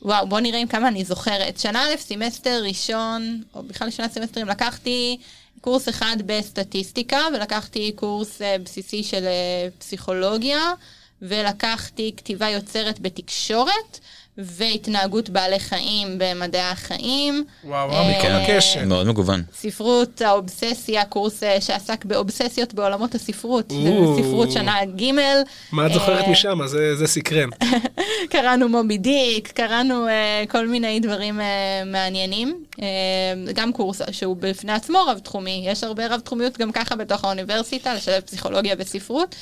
וואו, 0.03 0.29
בוא 0.29 0.41
נראה 0.41 0.59
עם 0.59 0.69
כמה 0.69 0.89
אני 0.89 1.05
זוכרת. 1.05 1.59
שנה 1.59 1.83
א', 1.83 1.97
סמסטר 1.99 2.63
ראשון, 2.63 3.43
או 3.55 3.63
בכלל 3.63 3.91
שני 3.91 4.09
סמסטרים, 4.09 4.49
לקחתי 4.49 5.19
קורס 5.61 5.89
אחד 5.89 6.17
בסטטיסטיקה, 6.27 7.19
ולקחתי 7.35 7.93
קורס 7.93 8.41
אה, 8.41 8.63
בסיסי 8.63 9.03
של 9.03 9.25
אה, 9.25 9.81
פסיכולוגיה, 9.81 10.73
ולקחתי 11.23 12.13
כתיבה 12.17 12.49
יוצרת 12.49 13.01
בתקשורת. 13.01 14.01
והתנהגות 14.39 15.29
בעלי 15.31 15.59
חיים 15.59 16.19
במדעי 16.19 16.63
החיים. 16.63 17.45
וואו, 17.65 17.91
אה, 17.91 18.19
מכל 18.19 18.27
הקשר. 18.29 18.85
מאוד 18.85 19.07
מגוון. 19.07 19.43
ספרות 19.55 20.23
האובססיה, 20.23 21.05
קורס 21.05 21.43
אה, 21.43 21.61
שעסק 21.61 22.05
באובססיות 22.05 22.75
בעולמות 22.75 23.15
הספרות. 23.15 23.73
ספרות 24.19 24.53
שנה 24.53 24.85
ג'. 24.85 25.11
מה 25.73 25.87
את 25.87 25.93
זוכרת 25.93 26.25
אה, 26.25 26.31
משם? 26.31 26.59
זה 26.67 26.97
זה 26.97 27.07
סקרן. 27.07 27.49
קראנו 28.33 28.69
מובי 28.69 28.99
דיק, 28.99 29.49
קראנו 29.49 30.07
כל 30.49 30.67
מיני 30.69 31.01
דברים 31.01 31.41
מעניינים. 31.87 32.65
גם 33.55 33.73
קורס 33.73 34.03
שהוא 34.11 34.37
בפני 34.41 34.73
עצמו 34.73 34.99
רב-תחומי, 35.09 35.65
יש 35.67 35.85
הרבה 35.85 36.07
רב-תחומיות 36.07 36.59
גם 36.59 36.73
ככה 36.73 36.97
בתוך 36.97 37.25
האוניברסיטה, 37.25 37.95
לשלב 37.95 38.23
פסיכולוגיה 38.23 38.75
וספרות. 38.79 39.35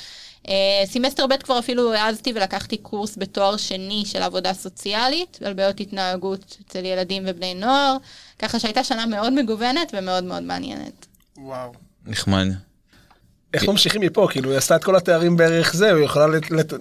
אה, 0.43 0.49
סמסטר 0.85 1.27
ב' 1.27 1.37
כבר 1.43 1.59
אפילו 1.59 1.93
העזתי 1.93 2.33
ולקחתי 2.35 2.77
קורס 2.77 3.17
בתואר 3.17 3.57
שני 3.57 4.03
של 4.05 4.21
עבודה 4.21 4.53
סוציאלית, 4.53 5.39
על 5.45 5.53
בעיות 5.53 5.79
התנהגות 5.79 6.57
אצל 6.67 6.85
ילדים 6.85 7.23
ובני 7.27 7.53
נוער, 7.53 7.97
ככה 8.39 8.59
שהייתה 8.59 8.83
שנה 8.83 9.05
מאוד 9.05 9.33
מגוונת 9.33 9.93
ומאוד 9.93 10.23
מאוד 10.23 10.43
מעניינת. 10.43 11.05
וואו. 11.37 11.73
נחמד. 12.05 12.47
איך 13.53 13.63
ממשיכים 13.63 14.01
מפה? 14.01 14.27
כאילו, 14.31 14.49
היא 14.49 14.57
עשתה 14.57 14.75
את 14.75 14.83
כל 14.83 14.95
התארים 14.95 15.37
בערך 15.37 15.73
זה, 15.73 15.95
היא 15.95 16.05
יכולה 16.05 16.25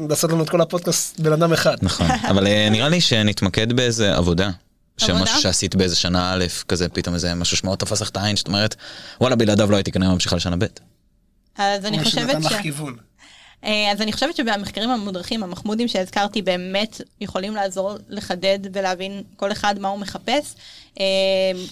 לעשות 0.08 0.30
לנו 0.30 0.42
את 0.42 0.48
כל 0.48 0.60
הפודקאסט 0.60 1.20
בן 1.20 1.32
אדם 1.32 1.52
אחד. 1.52 1.76
נכון. 1.82 2.06
אבל 2.30 2.46
אה, 2.46 2.68
נראה 2.70 2.88
לי 2.88 3.00
שנתמקד 3.00 3.72
באיזה 3.72 4.16
עבודה. 4.16 4.50
שמשהו 4.96 5.40
שעשית 5.40 5.74
באיזה 5.74 5.96
שנה 5.96 6.32
א', 6.32 6.44
כזה 6.68 6.88
פתאום 6.88 7.14
איזה 7.14 7.34
משהו 7.34 7.56
שמאוד 7.56 7.78
תפס 7.78 8.00
לך 8.00 8.08
את 8.08 8.16
העין, 8.16 8.36
שאת 8.36 8.46
אומרת, 8.46 8.74
וואלה, 9.20 9.36
בלעדיו 9.36 9.70
לא 9.70 9.76
הייתי 9.76 9.92
כנראה 9.92 10.12
ממשיכה 10.12 10.36
לשנה 10.36 10.56
ב'. 10.56 10.64
אז 11.58 11.84
אני 11.84 11.98
משהו 11.98 12.10
חושבת 12.10 12.28
נתן 12.28 12.42
ש... 12.42 12.52
לך 12.52 12.62
כיוון. 12.62 12.96
אה, 13.64 13.92
אז 13.92 14.00
אני 14.00 14.12
חושבת 14.12 14.36
שבמחקרים 14.36 14.90
המודרכים, 14.90 15.42
המחמודים 15.42 15.88
שהזכרתי, 15.88 16.42
באמת 16.42 17.00
יכולים 17.20 17.54
לעזור 17.54 17.92
לחדד 18.08 18.58
ולהבין 18.72 19.22
כל 19.36 19.52
אחד 19.52 19.78
מה 19.78 19.88
הוא 19.88 19.98
מחפש. 19.98 20.54
אה, 21.00 21.04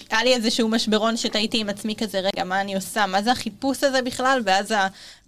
היה 0.09 0.23
לי 0.23 0.33
איזשהו 0.33 0.69
משברון 0.69 1.17
שתהיתי 1.17 1.57
עם 1.57 1.69
עצמי 1.69 1.95
כזה, 1.95 2.19
רגע, 2.19 2.43
מה 2.43 2.61
אני 2.61 2.75
עושה? 2.75 3.05
מה 3.05 3.21
זה 3.21 3.31
החיפוש 3.31 3.83
הזה 3.83 4.01
בכלל? 4.01 4.41
ואז 4.45 4.73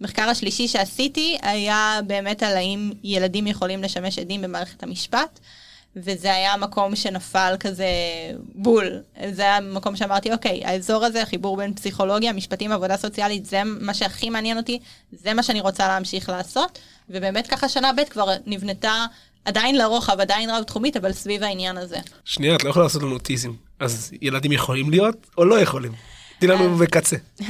המחקר 0.01 0.29
השלישי 0.29 0.67
שעשיתי 0.67 1.37
היה 1.41 1.99
באמת 2.07 2.43
על 2.43 2.57
האם 2.57 2.91
ילדים 3.03 3.47
יכולים 3.47 3.83
לשמש 3.83 4.19
עדים 4.19 4.41
במערכת 4.41 4.83
המשפט. 4.83 5.39
וזה 5.95 6.33
היה 6.33 6.57
מקום 6.57 6.95
שנפל 6.95 7.55
כזה 7.59 7.87
בול. 8.55 9.01
זה 9.31 9.41
היה 9.41 9.59
מקום 9.59 9.95
שאמרתי, 9.95 10.31
אוקיי, 10.31 10.65
האזור 10.65 11.05
הזה, 11.05 11.21
החיבור 11.21 11.57
בין 11.57 11.73
פסיכולוגיה, 11.73 12.33
משפטים, 12.33 12.71
עבודה 12.71 12.97
סוציאלית, 12.97 13.45
זה 13.45 13.61
מה 13.65 13.93
שהכי 13.93 14.29
מעניין 14.29 14.57
אותי, 14.57 14.79
זה 15.11 15.33
מה 15.33 15.43
שאני 15.43 15.61
רוצה 15.61 15.87
להמשיך 15.87 16.29
לעשות. 16.29 16.79
ובאמת 17.09 17.47
ככה 17.47 17.69
שנה 17.69 17.93
ב' 17.93 18.03
כבר 18.03 18.27
נבנתה 18.45 19.05
עדיין 19.45 19.77
לרוחב, 19.77 20.19
עדיין 20.19 20.49
רב-תחומית, 20.49 20.97
אבל 20.97 21.13
סביב 21.13 21.43
העניין 21.43 21.77
הזה. 21.77 21.97
שנייה, 22.25 22.55
את 22.55 22.63
לא 22.63 22.69
יכולה 22.69 22.85
לעשות 22.85 23.01
לנו 23.03 23.13
אוטיזם. 23.13 23.51
אז 23.79 24.11
ילדים 24.21 24.51
יכולים 24.51 24.89
להיות 24.89 25.27
או 25.37 25.45
לא 25.45 25.59
יכולים? 25.59 25.91
תני 26.47 26.55
לנו 26.55 26.77
בקצה. 26.77 27.15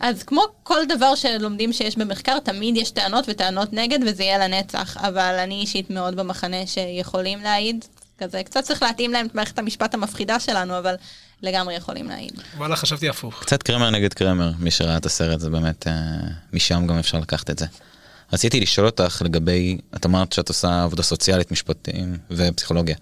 אז 0.00 0.22
כמו 0.22 0.42
כל 0.62 0.80
דבר 0.88 1.14
שלומדים 1.14 1.72
שיש 1.72 1.96
במחקר, 1.96 2.38
תמיד 2.38 2.76
יש 2.76 2.90
טענות 2.90 3.24
וטענות 3.28 3.72
נגד, 3.72 3.98
וזה 4.06 4.22
יהיה 4.22 4.48
לנצח. 4.48 4.96
אבל 4.96 5.34
אני 5.42 5.54
אישית 5.54 5.90
מאוד 5.90 6.16
במחנה 6.16 6.66
שיכולים 6.66 7.40
להעיד. 7.40 7.84
כזה, 8.18 8.42
קצת 8.44 8.64
צריך 8.64 8.82
להתאים 8.82 9.12
להם 9.12 9.26
את 9.26 9.34
מערכת 9.34 9.58
המשפט 9.58 9.94
המפחידה 9.94 10.40
שלנו, 10.40 10.78
אבל 10.78 10.94
לגמרי 11.42 11.74
יכולים 11.74 12.08
להעיד. 12.08 12.32
וואלה, 12.56 12.76
חשבתי 12.76 13.08
הפוך. 13.08 13.42
קצת 13.42 13.62
קרמר 13.62 13.90
נגד 13.90 14.14
קרמר, 14.14 14.52
מי 14.58 14.70
שראה 14.70 14.96
את 14.96 15.06
הסרט 15.06 15.40
זה 15.40 15.50
באמת, 15.50 15.86
אה, 15.86 15.92
משם 16.52 16.86
גם 16.86 16.98
אפשר 16.98 17.18
לקחת 17.18 17.50
את 17.50 17.58
זה. 17.58 17.66
רציתי 18.32 18.60
לשאול 18.60 18.86
אותך 18.86 19.22
לגבי, 19.24 19.78
את 19.96 20.06
אמרת 20.06 20.32
שאת 20.32 20.48
עושה 20.48 20.82
עבודה 20.82 21.02
סוציאלית, 21.02 21.52
משפטים 21.52 22.18
ופסיכולוגיה. 22.30 22.96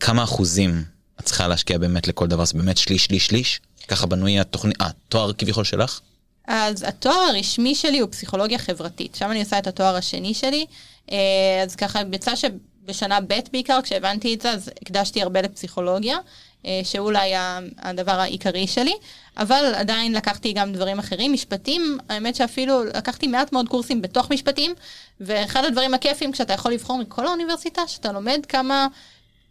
כמה 0.00 0.22
אחוזים 0.24 0.84
את 1.20 1.24
צריכה 1.24 1.48
להשקיע 1.48 1.78
באמת 1.78 2.08
לכל 2.08 2.26
דבר? 2.26 2.44
זה 2.44 2.58
באמת 2.58 2.76
שליש, 2.76 3.04
שליש, 3.04 3.26
שליש? 3.26 3.60
ככה 3.88 4.06
בנוי 4.06 4.40
התוכנית, 4.40 4.76
התואר 4.80 5.32
כביכול 5.32 5.64
שלך? 5.64 6.00
אז 6.46 6.82
התואר 6.82 7.14
הרשמי 7.14 7.74
שלי 7.74 7.98
הוא 7.98 8.08
פסיכולוגיה 8.10 8.58
חברתית, 8.58 9.14
שם 9.14 9.30
אני 9.30 9.40
עושה 9.40 9.58
את 9.58 9.66
התואר 9.66 9.96
השני 9.96 10.34
שלי. 10.34 10.66
אה, 11.12 11.62
אז 11.62 11.76
ככה 11.76 12.00
יצא 12.12 12.32
שבשנה 12.36 13.20
ב' 13.20 13.38
בעיקר, 13.52 13.78
כשהבנתי 13.82 14.34
את 14.34 14.40
זה, 14.40 14.50
אז 14.50 14.70
הקדשתי 14.82 15.22
הרבה 15.22 15.42
לפסיכולוגיה, 15.42 16.18
אה, 16.66 16.80
שאולי 16.84 17.18
היה 17.18 17.58
הדבר 17.78 18.12
העיקרי 18.12 18.66
שלי, 18.66 18.94
אבל 19.36 19.72
עדיין 19.76 20.12
לקחתי 20.12 20.52
גם 20.52 20.72
דברים 20.72 20.98
אחרים, 20.98 21.32
משפטים, 21.32 21.98
האמת 22.08 22.34
שאפילו 22.34 22.84
לקחתי 22.84 23.26
מעט 23.26 23.52
מאוד 23.52 23.68
קורסים 23.68 24.02
בתוך 24.02 24.30
משפטים, 24.30 24.74
ואחד 25.20 25.64
הדברים 25.64 25.94
הכיפים 25.94 26.32
כשאתה 26.32 26.52
יכול 26.52 26.72
לבחור 26.72 26.98
מכל 26.98 27.26
האוניברסיטה, 27.26 27.82
שאתה 27.86 28.12
לומד 28.12 28.46
כמה... 28.48 28.86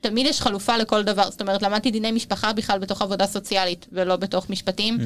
תמיד 0.02 0.26
יש 0.26 0.42
חלופה 0.42 0.78
לכל 0.78 1.04
דבר, 1.04 1.32
זאת 1.32 1.42
אומרת, 1.42 1.62
למדתי 1.62 1.92
דיני 1.92 2.12
משפחה 2.12 2.54
בכלל 2.54 2.80
בתוך 2.80 3.02
עבודה 3.02 3.28
סוציאלית 3.28 3.86
ולא 3.92 4.16
בתוך 4.16 4.50
משפטים, 4.50 4.98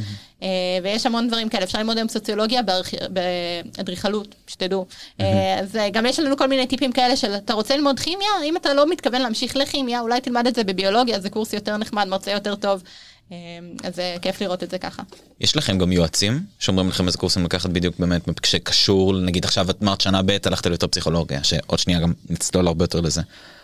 אה, 0.44 0.48
ויש 0.84 1.06
המון 1.06 1.28
דברים 1.28 1.50
כאלה, 1.50 1.64
אפשר 1.64 1.78
ללמוד 1.78 1.98
היום 1.98 2.10
סוציולוגיה 2.10 2.62
באדריכלות, 3.10 4.36
שתדעו. 4.48 4.86
אה, 5.20 5.60
אז 5.60 5.75
אה, 5.75 5.90
גם 5.90 6.06
יש 6.06 6.20
לנו 6.20 6.38
כל 6.38 6.48
מיני 6.48 6.68
טיפים 6.68 6.92
כאלה 6.92 7.16
של 7.16 7.34
אתה 7.34 7.54
רוצה 7.54 7.75
ללמוד 7.75 8.00
כימיה, 8.00 8.28
אם 8.44 8.58
אתה 8.58 8.74
לא 8.74 8.90
מתכוון 8.90 9.22
להמשיך 9.22 9.56
לכימיה, 9.56 10.00
אולי 10.00 10.22
תלמד 10.22 10.48
את 10.48 10.56
זה 10.56 10.64
בביולוגיה, 10.64 11.20
זה 11.20 11.30
קורס 11.30 11.54
יותר 11.54 11.78
נחמד, 11.78 12.08
מרצה 12.08 12.32
יותר 12.32 12.56
טוב, 12.56 12.84
אז 13.84 13.96
זה 13.96 14.16
כיף 14.22 14.42
לראות 14.42 14.64
את 14.64 14.72
זה 14.72 14.78
ככה. 14.78 15.04
יש 15.40 15.58
לכם 15.58 15.78
גם 15.78 15.92
יועצים 15.92 16.44
שאומרים 16.60 16.90
לכם 16.90 17.08
איזה 17.08 17.18
קורסים 17.18 17.46
לקחת 17.46 17.70
בדיוק 17.70 17.96
באמת 18.00 18.22
שקשור, 18.46 19.14
נגיד 19.14 19.46
עכשיו 19.46 19.70
את 19.70 19.84
אמרת 19.84 20.02
שנה 20.02 20.22
ב' 20.22 20.38
הלכת 20.46 20.66
ליותר 20.66 20.88
פסיכולוגיה, 20.88 21.44
שעוד 21.44 21.80
שנייה 21.80 22.00
גם 22.00 22.14
נצלול 22.30 22.68
הרבה 22.68 22.84
יותר 22.84 23.02
לזה. 23.02 23.22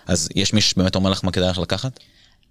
אז 0.07 0.29
יש 0.35 0.53
מישהו 0.53 0.71
שבאמת 0.71 0.95
אומר 0.95 1.09
לך 1.09 1.23
מה 1.23 1.31
כדאי 1.31 1.49
לך 1.49 1.57
לקחת? 1.57 1.99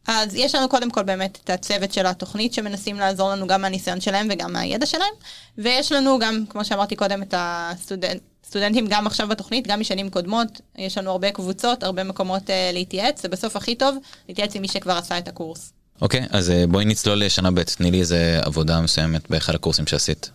אז 0.06 0.34
יש 0.34 0.54
לנו 0.54 0.68
קודם 0.68 0.90
כל 0.90 1.02
באמת 1.02 1.38
את 1.44 1.50
הצוות 1.50 1.92
של 1.92 2.06
התוכנית 2.06 2.54
שמנסים 2.54 2.96
לעזור 2.96 3.30
לנו 3.30 3.46
גם 3.46 3.62
מהניסיון 3.62 4.00
שלהם 4.00 4.28
וגם 4.30 4.52
מהידע 4.52 4.86
שלהם, 4.86 5.14
ויש 5.58 5.92
לנו 5.92 6.18
גם, 6.18 6.44
כמו 6.48 6.64
שאמרתי 6.64 6.96
קודם, 6.96 7.22
את 7.22 7.34
הסטודנט. 7.36 8.20
סטודנטים 8.46 8.86
גם 8.88 9.06
עכשיו 9.06 9.28
בתוכנית, 9.28 9.66
גם 9.66 9.80
משנים 9.80 10.10
קודמות, 10.10 10.60
יש 10.78 10.98
לנו 10.98 11.10
הרבה 11.10 11.30
קבוצות, 11.30 11.82
הרבה 11.82 12.04
מקומות 12.04 12.42
uh, 12.42 12.52
להתייעץ, 12.72 13.22
זה 13.22 13.28
בסוף 13.28 13.56
הכי 13.56 13.74
טוב, 13.74 13.96
להתייעץ 14.28 14.56
עם 14.56 14.62
מי 14.62 14.68
שכבר 14.68 14.92
עשה 14.92 15.18
את 15.18 15.28
הקורס. 15.28 15.72
אוקיי, 16.02 16.26
אז 16.30 16.50
אה, 16.50 16.66
בואי 16.66 16.84
נצלול 16.84 17.24
לשנה 17.24 17.50
ב', 17.50 17.62
תני 17.62 17.90
לי 17.90 18.00
איזה 18.00 18.40
עבודה 18.42 18.80
מסוימת 18.80 19.30
באחד 19.30 19.54
הקורסים 19.54 19.86
שעשית. 19.86 20.30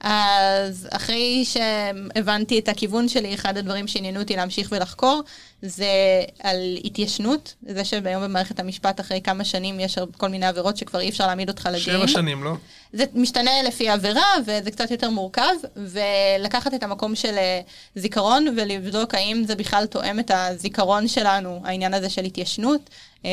אז 0.00 0.88
אחרי 0.90 1.44
שהבנתי 1.44 2.58
את 2.58 2.68
הכיוון 2.68 3.08
שלי, 3.08 3.34
אחד 3.34 3.56
הדברים 3.56 3.88
שעניינו 3.88 4.20
אותי 4.20 4.36
להמשיך 4.36 4.68
ולחקור, 4.72 5.22
זה 5.62 5.86
על 6.42 6.78
התיישנות, 6.84 7.54
זה 7.62 7.84
שהיום 7.84 8.22
במערכת 8.22 8.60
המשפט 8.60 9.00
אחרי 9.00 9.20
כמה 9.20 9.44
שנים 9.44 9.80
יש 9.80 9.98
כל 10.16 10.28
מיני 10.28 10.46
עבירות 10.46 10.76
שכבר 10.76 11.00
אי 11.00 11.08
אפשר 11.08 11.26
להעמיד 11.26 11.48
אותך 11.48 11.68
לדין. 11.72 11.80
שבע 11.80 12.08
שנים, 12.08 12.44
לא? 12.44 12.54
זה 12.92 13.04
משתנה 13.14 13.62
לפי 13.62 13.88
העבירה, 13.88 14.34
וזה 14.46 14.70
קצת 14.70 14.90
יותר 14.90 15.10
מורכב, 15.10 15.52
ולקחת 15.76 16.74
את 16.74 16.82
המקום 16.82 17.14
של 17.14 17.38
אה, 17.38 17.60
זיכרון 17.94 18.54
ולבדוק 18.56 19.14
האם 19.14 19.44
זה 19.46 19.54
בכלל 19.54 19.86
תואם 19.86 20.20
את 20.20 20.30
הזיכרון 20.34 21.08
שלנו, 21.08 21.60
העניין 21.64 21.94
הזה 21.94 22.10
של 22.10 22.24
התיישנות. 22.24 22.90
אה, 23.24 23.30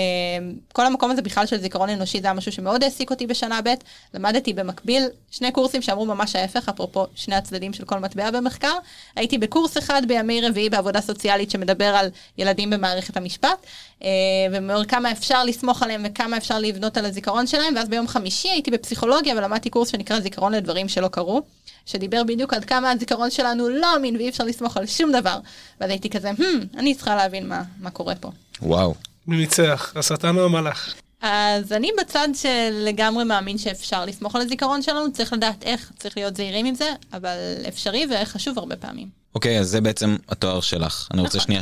כל 0.74 0.86
המקום 0.86 1.12
הזה 1.12 1.22
בכלל 1.22 1.46
של 1.46 1.58
זיכרון 1.58 1.90
אנושי 1.90 2.22
זה 2.22 2.28
היה 2.28 2.34
משהו 2.34 2.52
שמאוד 2.52 2.84
העסיק 2.84 3.10
אותי 3.10 3.28
בשנה 3.28 3.60
ב', 3.64 3.74
למדתי 4.14 4.54
במקביל 4.54 5.04
שני 5.32 5.52
קורסים 5.52 5.82
שאמרו 5.82 6.06
ממש 6.06 6.36
ההפך, 6.36 6.70
אפרופו 6.70 7.06
שני 7.16 7.36
הצדדים 7.36 7.74
של 7.74 7.86
כל 7.86 8.00
מטבע 8.00 8.32
במחקר. 8.32 8.74
הייתי 9.16 9.38
בקורס 9.38 9.78
אחד 9.78 10.02
בימי 10.08 10.42
רביעי 10.42 10.70
בעבודה 10.70 11.02
סוציאלית 11.02 11.52
שמדבר 11.52 11.86
על 11.86 12.10
ילדים 12.38 12.70
במערכת 12.70 13.18
המשפט, 13.18 13.66
אה, 14.04 14.10
ומאוד 14.52 14.86
כמה 14.86 15.12
אפשר 15.12 15.44
לסמוך 15.44 15.84
עליהם 15.84 16.06
וכמה 16.06 16.38
אפשר 16.38 16.60
לבנות 16.60 16.98
על 16.98 17.06
הזיכרון 17.06 17.48
שלהם, 17.48 17.76
ואז 17.76 17.90
ביום 17.90 18.08
חמישי 18.08 18.50
הייתי 18.50 18.72
בפסיכולוגיה 18.72 19.36
ולמדתי 19.38 19.70
קורס 19.70 19.90
שנקרא 19.90 20.20
זיכרון 20.20 20.54
לדברים 20.54 20.90
שלא 20.90 21.08
קרו, 21.08 21.42
שדיבר 21.86 22.24
בדיוק 22.24 22.54
עד 22.54 22.66
כמה 22.66 22.92
הזיכרון 22.92 23.32
שלנו 23.32 23.70
לא 23.70 23.96
אמין 23.96 24.16
ואי 24.16 24.30
אפשר 24.30 24.44
לסמוך 24.44 24.78
על 24.78 24.86
שום 24.86 25.12
דבר. 25.12 25.40
ואז 25.82 25.90
הייתי 25.90 26.10
כזה, 26.10 26.32
hmm, 26.32 26.78
אני 26.78 26.96
צריכה 26.96 27.16
להבין 27.16 27.48
מה, 27.48 27.64
מה 27.80 27.90
קורה 27.90 28.16
פה. 28.16 28.32
וואו. 28.62 28.94
מי 29.28 29.38
ניצח? 29.38 29.94
השטן 29.96 30.38
או 30.38 30.46
המלאך? 30.46 30.94
אז 31.22 31.72
אני 31.72 31.92
בצד 32.00 32.28
שלגמרי 32.34 33.24
מאמין 33.24 33.58
שאפשר 33.58 34.06
לסמוך 34.06 34.36
על 34.36 34.42
הזיכרון 34.42 34.82
שלנו, 34.82 35.14
צריך 35.14 35.34
לדעת 35.34 35.64
איך, 35.64 35.92
צריך 36.00 36.18
להיות 36.18 36.36
זהירים 36.36 36.66
עם 36.66 36.76
זה, 36.76 36.94
אבל 37.14 37.36
אפשרי 37.68 38.06
וחשוב 38.10 38.60
הרבה 38.60 38.76
פעמים. 38.76 39.10
אוקיי, 39.36 39.60
אז 39.60 39.70
זה 39.70 39.82
בעצם 39.82 40.16
התואר 40.30 40.62
שלך. 40.62 41.08
אני 41.14 41.22
רוצה 41.22 41.38
נכון. 41.38 41.46
שנייה 41.46 41.62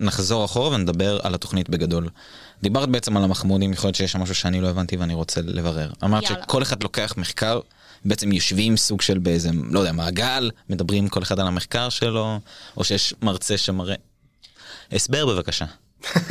שנחזור 0.00 0.44
אחורה 0.44 0.68
ונדבר 0.68 1.18
על 1.22 1.34
התוכנית 1.34 1.68
בגדול. 1.68 2.08
דיברת 2.62 2.88
בעצם 2.88 3.16
על 3.16 3.24
המחמודים, 3.24 3.72
יכול 3.72 3.88
להיות 3.88 3.96
שיש 3.96 4.12
שם 4.12 4.22
משהו 4.22 4.34
שאני 4.34 4.60
לא 4.60 4.68
הבנתי 4.68 4.96
ואני 4.96 5.14
רוצה 5.14 5.40
לברר. 5.44 5.90
אמרת 6.04 6.22
יאללה. 6.22 6.42
שכל 6.42 6.62
אחד 6.62 6.82
לוקח 6.82 7.14
מחקר, 7.16 7.60
בעצם 8.04 8.32
יושבים 8.32 8.76
סוג 8.76 9.00
של 9.00 9.18
באיזה, 9.18 9.50
לא 9.70 9.78
יודע, 9.80 9.92
מעגל, 9.92 10.50
מדברים 10.68 11.08
כל 11.08 11.22
אחד 11.22 11.40
על 11.40 11.46
המחקר 11.46 11.88
שלו, 11.88 12.40
או 12.76 12.84
שיש 12.84 13.14
מרצה 13.22 13.58
שמראה. 13.58 13.94
הסבר 14.92 15.26
בבקשה. 15.26 15.64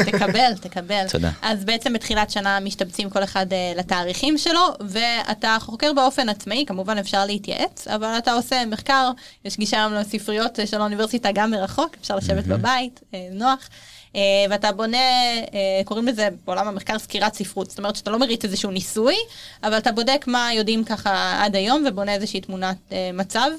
תקבל, 0.05 0.53
תקבל. 0.61 1.07
תודה. 1.09 1.31
אז 1.41 1.65
בעצם 1.65 1.93
בתחילת 1.93 2.31
שנה 2.31 2.59
משתבצים 2.59 3.09
כל 3.09 3.23
אחד 3.23 3.53
אה, 3.53 3.73
לתאריכים 3.75 4.37
שלו, 4.37 4.61
ואתה 4.89 5.57
חוקר 5.59 5.93
באופן 5.93 6.29
עצמאי, 6.29 6.65
כמובן 6.67 6.97
אפשר 6.97 7.25
להתייעץ, 7.25 7.87
אבל 7.87 8.17
אתה 8.17 8.33
עושה 8.33 8.65
מחקר, 8.65 9.11
יש 9.45 9.57
גישה 9.57 9.77
היום 9.77 9.93
לספריות 9.93 10.59
של 10.65 10.81
האוניברסיטה 10.81 11.29
גם 11.33 11.51
מרחוק, 11.51 11.95
אפשר 12.01 12.15
לשבת 12.15 12.43
בבית, 12.43 12.99
אה, 13.13 13.27
נוח. 13.31 13.69
אה, 14.15 14.21
ואתה 14.49 14.71
בונה, 14.71 14.97
אה, 14.97 15.81
קוראים 15.85 16.07
לזה 16.07 16.29
בעולם 16.45 16.67
המחקר 16.67 16.99
סקירת 16.99 17.33
ספרות, 17.33 17.69
זאת 17.69 17.79
אומרת 17.79 17.95
שאתה 17.95 18.11
לא 18.11 18.19
מריץ 18.19 18.43
איזשהו 18.43 18.71
ניסוי, 18.71 19.15
אבל 19.63 19.77
אתה 19.77 19.91
בודק 19.91 20.25
מה 20.27 20.49
יודעים 20.53 20.83
ככה 20.83 21.43
עד 21.43 21.55
היום 21.55 21.83
ובונה 21.87 22.13
איזושהי 22.13 22.41
תמונת 22.41 22.77
אה, 22.91 23.09
מצב, 23.13 23.49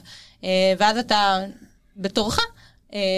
אה, 0.45 0.49
ואז 0.79 0.99
אתה 0.99 1.39
בתורך 1.97 2.39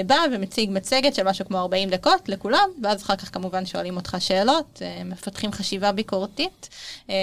בא 0.07 0.17
ומציג 0.33 0.71
מצגת 0.73 1.15
של 1.15 1.23
משהו 1.23 1.45
כמו 1.47 1.59
40 1.59 1.91
דקות 1.91 2.29
לכולם, 2.29 2.69
ואז 2.83 3.03
אחר 3.03 3.17
כך 3.17 3.35
כמובן 3.35 3.67
שואלים 3.67 3.97
אותך 3.97 4.17
שאלות, 4.19 4.83
אה, 4.83 5.03
מפתחים 5.05 5.53
חשיבה 5.53 5.93
ביקורתית. 5.93 6.69
אה, 7.11 7.15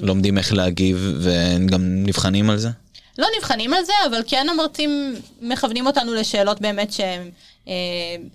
לומדים 0.00 0.38
איך 0.38 0.52
להגיב 0.52 1.14
וגם 1.20 1.80
נבחנים 1.82 2.50
על 2.50 2.56
זה? 2.56 2.68
לא 3.18 3.26
נבחנים 3.38 3.74
על 3.74 3.84
זה, 3.84 3.92
אבל 4.10 4.20
כן 4.26 4.46
המרצים 4.48 5.14
מכוונים 5.42 5.86
אותנו 5.86 6.14
לשאלות 6.14 6.60
באמת 6.60 6.92
שהן 6.92 7.30
אה, 7.68 7.74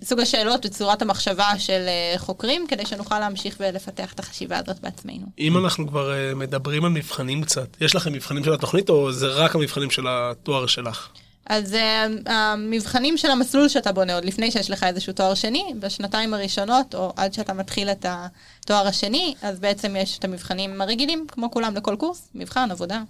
סוג 0.02 0.20
השאלות 0.20 0.66
וצורת 0.66 1.02
המחשבה 1.02 1.48
של 1.58 1.84
אה, 1.88 2.14
חוקרים, 2.18 2.66
כדי 2.68 2.86
שנוכל 2.86 3.18
להמשיך 3.18 3.56
ולפתח 3.60 4.12
את 4.12 4.20
החשיבה 4.20 4.58
הזאת 4.58 4.80
בעצמנו. 4.80 5.26
אם 5.38 5.58
אנחנו 5.58 5.88
כבר 5.88 6.12
אה, 6.12 6.34
מדברים 6.34 6.84
על 6.84 6.90
מבחנים 6.90 7.42
קצת, 7.42 7.76
יש 7.80 7.94
לכם 7.94 8.12
מבחנים 8.12 8.44
של 8.44 8.52
התוכנית 8.52 8.90
או 8.90 9.12
זה 9.12 9.26
רק 9.26 9.54
המבחנים 9.54 9.90
של 9.90 10.06
התואר 10.08 10.66
שלך? 10.66 11.08
אז 11.46 11.72
uh, 11.72 12.30
המבחנים 12.30 13.16
של 13.16 13.30
המסלול 13.30 13.68
שאתה 13.68 13.92
בונה 13.92 14.14
עוד 14.14 14.24
לפני 14.24 14.50
שיש 14.50 14.70
לך 14.70 14.82
איזשהו 14.82 15.12
תואר 15.12 15.34
שני, 15.34 15.74
בשנתיים 15.80 16.34
הראשונות, 16.34 16.94
או 16.94 17.12
עד 17.16 17.32
שאתה 17.32 17.52
מתחיל 17.52 17.90
את 17.90 18.06
התואר 18.08 18.86
השני, 18.86 19.34
אז 19.42 19.60
בעצם 19.60 19.96
יש 19.96 20.18
את 20.18 20.24
המבחנים 20.24 20.80
הרגילים, 20.80 21.26
כמו 21.28 21.50
כולם 21.50 21.74
לכל 21.76 21.96
קורס, 21.96 22.28
מבחן, 22.34 22.70
עבודה. 22.70 23.02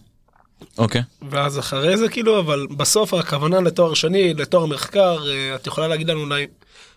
אוקיי. 0.79 1.03
ואז 1.31 1.59
אחרי 1.59 1.97
זה 1.97 2.09
כאילו, 2.09 2.41
אבל 2.41 2.67
בסוף 2.77 3.15
הכוונה 3.15 3.61
לתואר 3.61 3.95
שני, 3.95 4.35
לתואר 4.35 4.67
מחקר, 4.67 5.19
אה, 5.29 5.55
את 5.55 5.67
יכולה 5.67 5.89
להגיד 5.89 6.09
לנו 6.09 6.21
אולי 6.21 6.47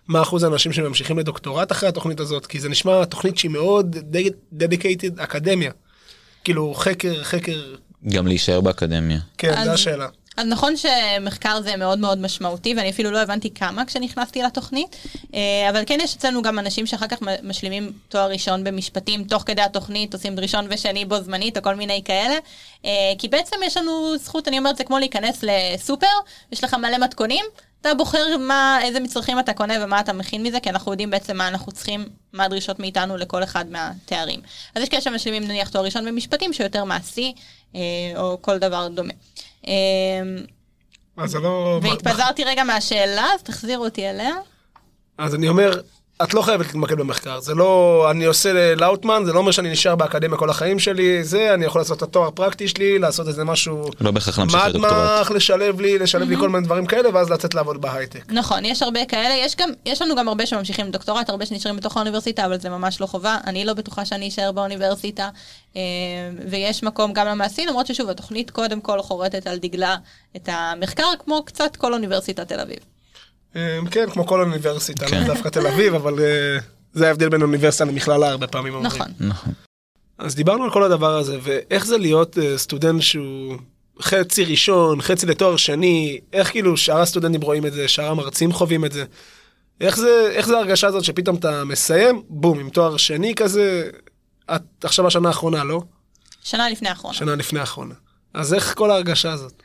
מה 0.07 0.21
אחוז 0.21 0.43
האנשים 0.43 0.73
שממשיכים 0.73 1.19
לדוקטורט 1.19 1.71
אחרי 1.71 1.89
התוכנית 1.89 2.19
הזאת? 2.19 2.45
כי 2.45 2.59
זה 2.59 2.69
נשמע 2.69 3.05
תוכנית 3.05 3.37
שהיא 3.37 3.51
מאוד 3.51 3.95
דדיקייטד 4.53 5.19
אקדמיה. 5.19 5.71
כאילו 6.43 6.73
חקר, 6.73 7.23
חקר, 7.23 7.75
גם 8.07 8.27
להישאר 8.27 8.61
באקדמיה. 8.61 9.19
כן, 9.37 9.63
זו 9.65 9.71
השאלה. 9.71 10.07
אז 10.37 10.47
נכון 10.47 10.73
שמחקר 10.77 11.61
זה 11.61 11.75
מאוד 11.75 11.99
מאוד 11.99 12.17
משמעותי, 12.17 12.73
ואני 12.77 12.89
אפילו 12.89 13.11
לא 13.11 13.19
הבנתי 13.19 13.53
כמה 13.53 13.85
כשנכנסתי 13.85 14.41
לתוכנית, 14.41 14.95
אה, 15.33 15.69
אבל 15.69 15.83
כן 15.85 15.97
יש 16.01 16.15
אצלנו 16.15 16.41
גם 16.41 16.59
אנשים 16.59 16.85
שאחר 16.85 17.07
כך 17.07 17.17
משלימים 17.43 17.91
תואר 18.09 18.29
ראשון 18.29 18.63
במשפטים, 18.63 19.23
תוך 19.23 19.43
כדי 19.45 19.61
התוכנית, 19.61 20.13
עושים 20.13 20.39
ראשון 20.39 20.67
ושני 20.69 21.05
בו 21.05 21.21
זמנית, 21.21 21.57
או 21.57 21.63
כל 21.63 21.75
מיני 21.75 22.01
כאלה, 22.05 22.35
אה, 22.85 22.91
כי 23.17 23.27
בעצם 23.27 23.55
יש 23.65 23.77
לנו 23.77 24.17
זכות, 24.17 24.47
אני 24.47 24.57
אומרת, 24.57 24.77
זה 24.77 24.83
כמו 24.83 24.99
להיכנס 24.99 25.43
לסופר, 25.43 26.07
יש 26.51 26.63
לך 26.63 26.73
מלא 26.73 26.97
מתכונים, 26.97 27.45
אתה 27.81 27.93
בוחר 27.93 28.37
מה, 28.37 28.79
איזה 28.83 28.99
מצרכים 28.99 29.39
אתה 29.39 29.53
קונה 29.53 29.73
ומה 29.81 29.99
אתה 29.99 30.13
מכין 30.13 30.43
מזה, 30.43 30.59
כי 30.59 30.69
אנחנו 30.69 30.91
יודעים 30.91 31.09
בעצם 31.09 31.37
מה 31.37 31.47
אנחנו 31.47 31.71
צריכים, 31.71 32.05
מה 32.33 32.43
הדרישות 32.43 32.79
מאיתנו 32.79 33.17
לכל 33.17 33.43
אחד 33.43 33.65
מהתארים. 33.69 34.39
אז 34.75 34.83
יש 34.83 34.89
כאלה 34.89 35.01
שמשלימים 35.01 35.43
נניח 35.43 35.69
תואר 35.69 35.83
ראשון 35.83 36.05
במשפטים, 36.05 36.53
שהוא 36.53 36.65
יותר 36.65 36.83
מעשי, 36.83 37.33
אה, 37.75 37.81
או 38.15 38.37
כל 38.41 38.57
דבר 38.57 38.87
דומה. 38.87 39.13
אה, 39.67 40.43
אז 41.17 41.31
זה 41.31 41.39
לא... 41.39 41.79
והתפזרתי 41.83 42.43
רגע 42.43 42.63
מהשאלה, 42.63 43.25
אז 43.35 43.41
תחזירו 43.43 43.85
אותי 43.85 44.09
אליה. 44.09 44.35
אז 45.17 45.35
אני 45.35 45.49
אומר, 45.49 45.81
את 46.23 46.33
לא 46.33 46.41
חייבת 46.41 46.65
להתמקד 46.65 46.97
במחקר. 46.97 47.39
זה 47.39 47.55
לא, 47.55 48.07
אני 48.11 48.25
עושה 48.25 48.75
לאוטמן, 48.75 49.23
זה 49.25 49.33
לא 49.33 49.39
אומר 49.39 49.51
שאני 49.51 49.71
נשאר 49.71 49.95
באקדמיה 49.95 50.37
כל 50.37 50.49
החיים 50.49 50.79
שלי, 50.79 51.23
זה, 51.23 51.53
אני 51.53 51.65
יכול 51.65 51.81
לעשות 51.81 51.97
את 51.97 52.03
התואר 52.03 52.27
הפרקטי 52.27 52.67
שלי, 52.67 52.99
לעשות 52.99 53.27
איזה 53.27 53.43
משהו... 53.43 53.89
לא 54.01 54.11
בהכרח 54.11 54.39
להמשיך 54.39 54.65
לדוקטורט. 54.65 54.93
מדמח, 54.93 55.31
לשלב 55.31 55.81
לי, 55.81 55.97
לשלב 55.99 56.29
לי 56.29 56.37
כל 56.37 56.49
מיני 56.49 56.65
דברים 56.65 56.85
כאלה, 56.85 57.09
ואז 57.13 57.29
לצאת 57.29 57.55
לעבוד 57.55 57.81
בהייטק. 57.81 58.31
נכון, 58.31 58.65
יש 58.65 58.81
הרבה 58.81 59.05
כאלה, 59.05 59.33
יש, 59.33 59.55
גם, 59.55 59.69
יש 59.85 60.01
לנו 60.01 60.15
גם 60.15 60.27
הרבה 60.27 60.45
שממשיכים 60.45 60.91
דוקטורט, 60.91 61.29
הרבה 61.29 61.45
שנשארים 61.45 61.77
בתוך 61.77 61.97
האוניברסיטה, 61.97 62.45
אבל 62.45 62.59
זה 62.59 62.69
ממש 62.69 63.01
לא 63.01 63.05
חובה. 63.05 63.37
אני 63.47 63.65
לא 63.65 63.73
בטוחה 63.73 64.05
שאני 64.05 64.27
אשאר 64.27 64.51
באוניברסיטה, 64.51 65.29
אה, 65.75 65.81
ויש 66.49 66.83
מקום 66.83 67.13
גם 67.13 67.27
למעשי, 67.27 67.65
למרות 67.65 67.87
ששוב, 67.87 68.09
התוכנית 68.09 68.51
קודם 68.51 68.81
כל 68.81 69.01
חורטת 69.01 69.47
על 69.47 69.57
דגלה 69.57 69.95
את 70.35 70.49
המחקר, 70.51 71.07
כמו 71.25 71.45
קצת 71.45 71.75
כל 71.75 71.93
אוניברסיטת 71.93 72.47
תל 72.47 72.59
אביב. 72.59 72.96
אה, 73.55 73.79
כן, 73.91 74.09
כמו 74.09 74.27
כל 74.27 74.41
אוניברסיטה, 74.41 75.07
כן. 75.07 75.21
לא 75.21 75.27
דווקא 75.27 75.49
תל 75.49 75.67
אביב, 75.67 75.93
אבל 75.93 76.19
אה, 76.19 76.57
זה 76.93 77.07
ההבדל 77.07 77.29
בין 77.29 77.41
אוניברסיטה 77.41 77.85
למכללה 77.85 78.29
הרבה 78.29 78.47
פעמים 78.47 78.73
אומרים. 78.73 78.91
נכון. 78.91 79.07
נכון. 79.19 79.53
אז 80.17 80.35
דיברנו 80.35 80.63
על 80.63 80.71
כל 80.71 80.83
הדבר 80.83 81.17
הזה, 81.17 81.37
ואיך 81.41 81.85
זה 81.85 81.97
להיות 81.97 82.37
אה, 82.37 82.57
סטודנט 82.57 83.01
שהוא 83.01 83.57
חצי 84.01 84.45
ראשון, 84.45 85.01
חצי 85.01 85.25
לתואר 85.25 85.57
שני, 85.57 86.19
איך 86.33 86.51
כאילו 86.51 86.77
שאר 86.77 87.01
הסטודנטים 87.01 87.41
רואים 87.41 87.65
את 87.65 87.73
זה, 87.73 87.87
שאר 87.87 88.11
המרצים 88.11 88.53
חווים 88.53 88.85
את 88.85 88.91
זה. 88.91 89.05
איך 89.81 89.97
זה, 89.97 90.29
איך 90.31 90.47
זה 90.47 90.57
ההרגשה 90.57 90.87
הזאת 90.87 91.03
שפתאום 91.03 91.35
אתה 91.35 91.63
מסיים, 91.63 92.23
בום, 92.29 92.59
עם 92.59 92.69
תואר 92.69 92.97
שני 92.97 93.35
כזה, 93.35 93.89
את 94.55 94.61
עכשיו 94.83 95.07
השנה 95.07 95.27
האחרונה, 95.27 95.63
לא? 95.63 95.81
שנה 96.43 96.69
לפני 96.69 96.89
האחרונה. 96.89 97.17
שנה 97.17 97.35
לפני 97.35 97.59
האחרונה. 97.59 97.93
אז 98.33 98.53
איך 98.53 98.73
כל 98.77 98.91
ההרגשה 98.91 99.31
הזאת? 99.31 99.63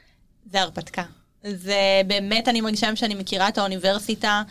זה 0.51 0.63
הרפתקה. 0.63 1.03
זה 1.45 2.03
באמת, 2.07 2.49
אני 2.49 2.61
מרגישה 2.61 2.87
היום 2.87 2.97
שאני 2.97 3.15
מכירה 3.15 3.49
את 3.49 3.59
האוניברסיטה 3.59 4.43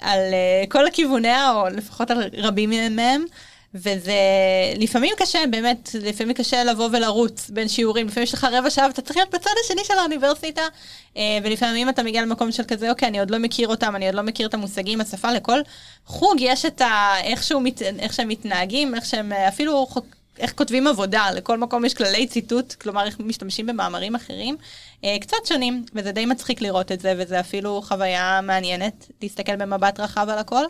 על 0.00 0.20
uh, 0.20 0.70
כל 0.70 0.84
כיווניה, 0.92 1.52
או 1.52 1.68
לפחות 1.68 2.10
על 2.10 2.22
רבים 2.32 2.70
מהם, 2.96 3.24
וזה 3.74 4.12
לפעמים 4.76 5.14
קשה, 5.18 5.38
באמת, 5.50 5.90
לפעמים 6.02 6.34
קשה 6.34 6.64
לבוא 6.64 6.88
ולרוץ 6.92 7.50
בין 7.50 7.68
שיעורים, 7.68 8.06
לפעמים 8.06 8.24
יש 8.24 8.34
לך 8.34 8.46
רבע 8.52 8.70
שעה 8.70 8.86
ואתה 8.86 9.02
צריך 9.02 9.16
להיות 9.16 9.34
בצד 9.34 9.50
השני 9.64 9.84
של 9.84 9.94
האוניברסיטה, 9.98 10.62
uh, 11.14 11.18
ולפעמים 11.42 11.88
אתה 11.88 12.02
מגיע 12.02 12.22
למקום 12.22 12.52
של 12.52 12.62
כזה, 12.68 12.90
אוקיי, 12.90 13.08
אני 13.08 13.20
עוד 13.20 13.30
לא 13.30 13.38
מכיר 13.38 13.68
אותם, 13.68 13.96
אני 13.96 14.06
עוד 14.06 14.14
לא 14.14 14.22
מכיר 14.22 14.48
את 14.48 14.54
המושגים, 14.54 15.00
השפה, 15.00 15.32
לכל 15.32 15.60
חוג 16.06 16.36
יש 16.40 16.64
את 16.64 16.80
ה... 16.80 17.14
איך, 17.22 17.52
מת... 17.60 17.82
איך 17.82 18.12
שהם 18.12 18.28
מתנהגים, 18.28 18.94
איך 18.94 19.04
שהם 19.04 19.32
אה, 19.32 19.48
אפילו. 19.48 19.86
איך 20.38 20.52
כותבים 20.52 20.86
עבודה, 20.86 21.30
לכל 21.34 21.58
מקום 21.58 21.84
יש 21.84 21.94
כללי 21.94 22.26
ציטוט, 22.26 22.72
כלומר 22.72 23.04
איך 23.06 23.20
משתמשים 23.20 23.66
במאמרים 23.66 24.14
אחרים, 24.14 24.56
אה, 25.04 25.16
קצת 25.20 25.36
שונים, 25.44 25.84
וזה 25.94 26.12
די 26.12 26.26
מצחיק 26.26 26.60
לראות 26.60 26.92
את 26.92 27.00
זה, 27.00 27.14
וזה 27.18 27.40
אפילו 27.40 27.82
חוויה 27.82 28.40
מעניינת 28.42 29.06
להסתכל 29.22 29.56
במבט 29.56 30.00
רחב 30.00 30.26
על 30.28 30.38
הכל. 30.38 30.64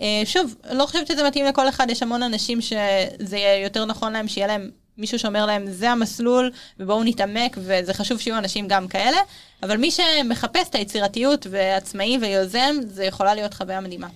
אה, 0.00 0.22
שוב, 0.24 0.54
לא 0.70 0.86
חושבת 0.86 1.06
שזה 1.06 1.24
מתאים 1.26 1.44
לכל 1.44 1.68
אחד, 1.68 1.90
יש 1.90 2.02
המון 2.02 2.22
אנשים 2.22 2.60
שזה 2.60 3.36
יהיה 3.36 3.64
יותר 3.64 3.84
נכון 3.84 4.12
להם, 4.12 4.28
שיהיה 4.28 4.46
להם 4.46 4.70
מישהו 4.98 5.18
שאומר 5.18 5.46
להם, 5.46 5.70
זה 5.70 5.90
המסלול, 5.90 6.50
ובואו 6.80 7.04
נתעמק, 7.04 7.56
וזה 7.60 7.94
חשוב 7.94 8.20
שיהיו 8.20 8.38
אנשים 8.38 8.68
גם 8.68 8.88
כאלה, 8.88 9.16
אבל 9.62 9.76
מי 9.76 9.90
שמחפש 9.90 10.68
את 10.70 10.74
היצירתיות 10.74 11.46
ועצמאי 11.50 12.18
ויוזם, 12.20 12.76
זה 12.86 13.04
יכולה 13.04 13.34
להיות 13.34 13.54
חוויה 13.54 13.80
מדהימה. 13.80 14.08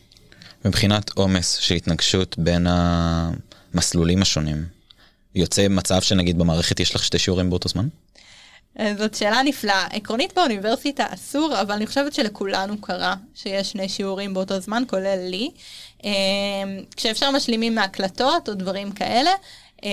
מבחינת 0.65 1.11
עומס 1.11 1.57
של 1.57 1.75
התנגשות 1.75 2.39
בין 2.39 2.67
המסלולים 2.71 4.23
השונים, 4.23 4.78
יוצא 5.35 5.69
מצב 5.69 6.03
שנגיד 6.03 6.39
במערכת 6.39 6.81
יש 6.81 6.95
לך 6.95 7.05
שתי 7.05 7.19
שיעורים 7.19 7.51
באותו 7.51 7.69
זמן? 7.69 7.89
אה, 8.79 8.93
זאת 8.99 9.15
שאלה 9.15 9.43
נפלאה. 9.43 9.87
עקרונית 9.91 10.35
באוניברסיטה 10.35 11.07
אסור, 11.15 11.61
אבל 11.61 11.75
אני 11.75 11.87
חושבת 11.87 12.15
שלכולנו 12.15 12.81
קרה 12.81 13.15
שיש 13.35 13.71
שני 13.71 13.89
שיעורים 13.89 14.35
באותו 14.35 14.61
זמן, 14.61 14.83
כולל 14.87 15.19
לי. 15.31 15.51
אה, 16.05 16.11
כשאפשר 16.97 17.31
משלימים 17.31 17.75
מהקלטות 17.75 18.49
או 18.49 18.55
דברים 18.55 18.93
כאלה. 18.93 19.31
אה, 19.85 19.91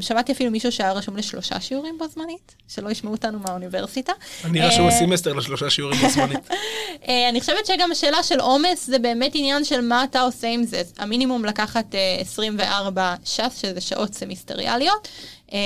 שמעתי 0.00 0.32
אפילו 0.32 0.50
מישהו 0.50 0.72
שהיה 0.72 0.92
רשום 0.92 1.16
לשלושה 1.16 1.60
שיעורים 1.60 1.98
בו 1.98 2.08
זמנית, 2.08 2.54
שלא 2.68 2.90
ישמעו 2.90 3.12
אותנו 3.12 3.38
מהאוניברסיטה. 3.38 4.12
אני 4.44 4.60
רשום 4.60 4.88
אה, 4.88 4.90
בסמסטר 4.90 5.32
לשלושה 5.32 5.70
שיעורים 5.70 6.00
בזמנית. 6.06 6.50
אה, 7.08 7.28
אני 7.28 7.40
חושבת 7.40 7.66
שגם 7.66 7.92
השאלה 7.92 8.22
של 8.22 8.40
עומס 8.40 8.86
זה 8.86 8.98
באמת 8.98 9.32
עניין 9.34 9.64
של 9.64 9.80
מה 9.80 10.04
אתה 10.04 10.20
עושה 10.20 10.48
עם 10.48 10.64
זה. 10.64 10.82
המינימום 10.98 11.44
לקחת 11.44 11.94
אה, 11.94 12.16
24 12.20 13.14
ש"ס, 13.24 13.58
שזה 13.62 13.80
שעות 13.80 14.14
סמיסטריאליות, 14.14 15.08
אה, 15.52 15.58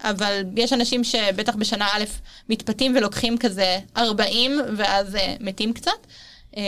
אבל 0.00 0.42
יש 0.56 0.72
אנשים 0.72 1.04
שבטח 1.04 1.56
בשנה 1.56 1.86
א' 1.86 2.04
מתפתים 2.48 2.96
ולוקחים 2.96 3.38
כזה 3.38 3.78
40 3.96 4.60
ואז 4.76 5.16
אה, 5.16 5.34
מתים 5.40 5.72
קצת. 5.72 6.06
אה, 6.56 6.62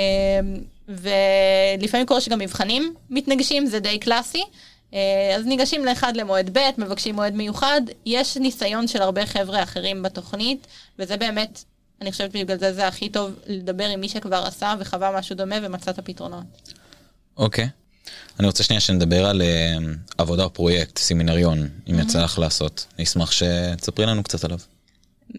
ולפעמים 0.88 2.07
קורה 2.07 2.21
שגם 2.21 2.38
מבחנים 2.38 2.95
מתנגשים, 3.11 3.66
זה 3.66 3.81
די 3.81 3.99
קלאסי. 3.99 4.42
אה, 4.96 5.37
אז 5.37 5.46
ניגשים 5.46 5.85
לאחד 5.85 6.16
למועד 6.16 6.59
ב', 6.59 6.70
מבקשים 6.78 7.14
מועד 7.14 7.35
מיוחד. 7.35 7.80
יש 8.06 8.37
ניסיון 8.37 8.88
של 8.88 9.02
הרבה 9.02 9.26
חבר'ה 9.26 9.62
אחרים 9.62 10.02
בתוכנית, 10.02 10.66
וזה 10.98 11.16
באמת, 11.16 11.64
אני 12.00 12.12
חושבת 12.12 12.32
בגלל 12.32 12.59
זה 12.59 12.72
זה 12.72 12.88
הכי 12.88 13.09
טוב 13.09 13.30
לדבר 13.46 13.85
עם 13.85 14.00
מי 14.00 14.09
שכבר 14.09 14.44
עשה 14.46 14.74
וחווה 14.78 15.18
משהו 15.18 15.37
דומה 15.37 15.56
ומצא 15.62 15.90
את 15.90 15.98
הפתרונות. 15.98 16.44
אוקיי. 17.37 17.68
אני 18.40 18.46
רוצה 18.46 18.62
שנייה 18.62 18.80
שנדבר 18.80 19.26
על 19.26 19.42
אה, 19.42 19.76
עבודה 20.18 20.48
פרויקט, 20.48 20.98
סמינריון, 20.98 21.68
אם 21.90 21.98
יצא 21.98 22.22
לך 22.22 22.38
לעשות. 22.38 22.87
אני 22.96 23.04
אשמח 23.04 23.32
שתספרי 23.32 24.06
לנו 24.06 24.22
קצת 24.22 24.44
עליו. 24.44 24.59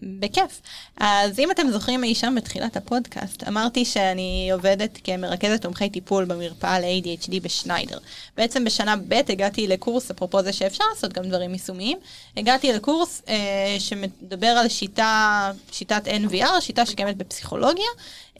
בכיף. 0.02 0.60
אז 0.96 1.38
אם 1.38 1.50
אתם 1.50 1.70
זוכרים 1.70 2.04
אי 2.04 2.14
שם 2.14 2.34
בתחילת 2.36 2.76
הפודקאסט, 2.76 3.48
אמרתי 3.48 3.84
שאני 3.84 4.50
עובדת 4.52 4.98
כמרכזת 5.04 5.62
תומכי 5.62 5.90
טיפול 5.90 6.24
במרפאה 6.24 6.80
ל-ADHD 6.80 7.40
בשניידר. 7.42 7.98
בעצם 8.36 8.64
בשנה 8.64 8.96
ב' 9.08 9.12
הגעתי 9.28 9.66
לקורס, 9.66 10.10
אפרופו 10.10 10.42
זה 10.42 10.52
שאפשר 10.52 10.84
לעשות 10.94 11.12
גם 11.12 11.24
דברים 11.24 11.52
יישומיים, 11.52 11.98
הגעתי 12.36 12.72
לקורס 12.72 13.22
אה, 13.28 13.76
שמדבר 13.78 14.46
על 14.46 14.68
שיטה, 14.68 15.52
שיטת 15.72 16.08
NVR, 16.08 16.60
שיטה 16.60 16.86
שקיימת 16.86 17.16
בפסיכולוגיה, 17.16 17.88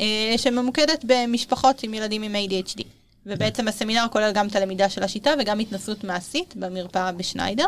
אה, 0.00 0.34
שממוקדת 0.36 1.04
במשפחות 1.04 1.82
עם 1.82 1.94
ילדים 1.94 2.22
עם 2.22 2.34
ADHD. 2.34 2.82
ובעצם 3.26 3.68
הסמינר 3.68 4.04
כולל 4.12 4.32
גם 4.32 4.46
את 4.46 4.56
הלמידה 4.56 4.88
של 4.88 5.02
השיטה 5.02 5.30
וגם 5.40 5.58
התנסות 5.58 6.04
מעשית 6.04 6.56
במרפאה 6.56 7.12
בשניידר. 7.12 7.66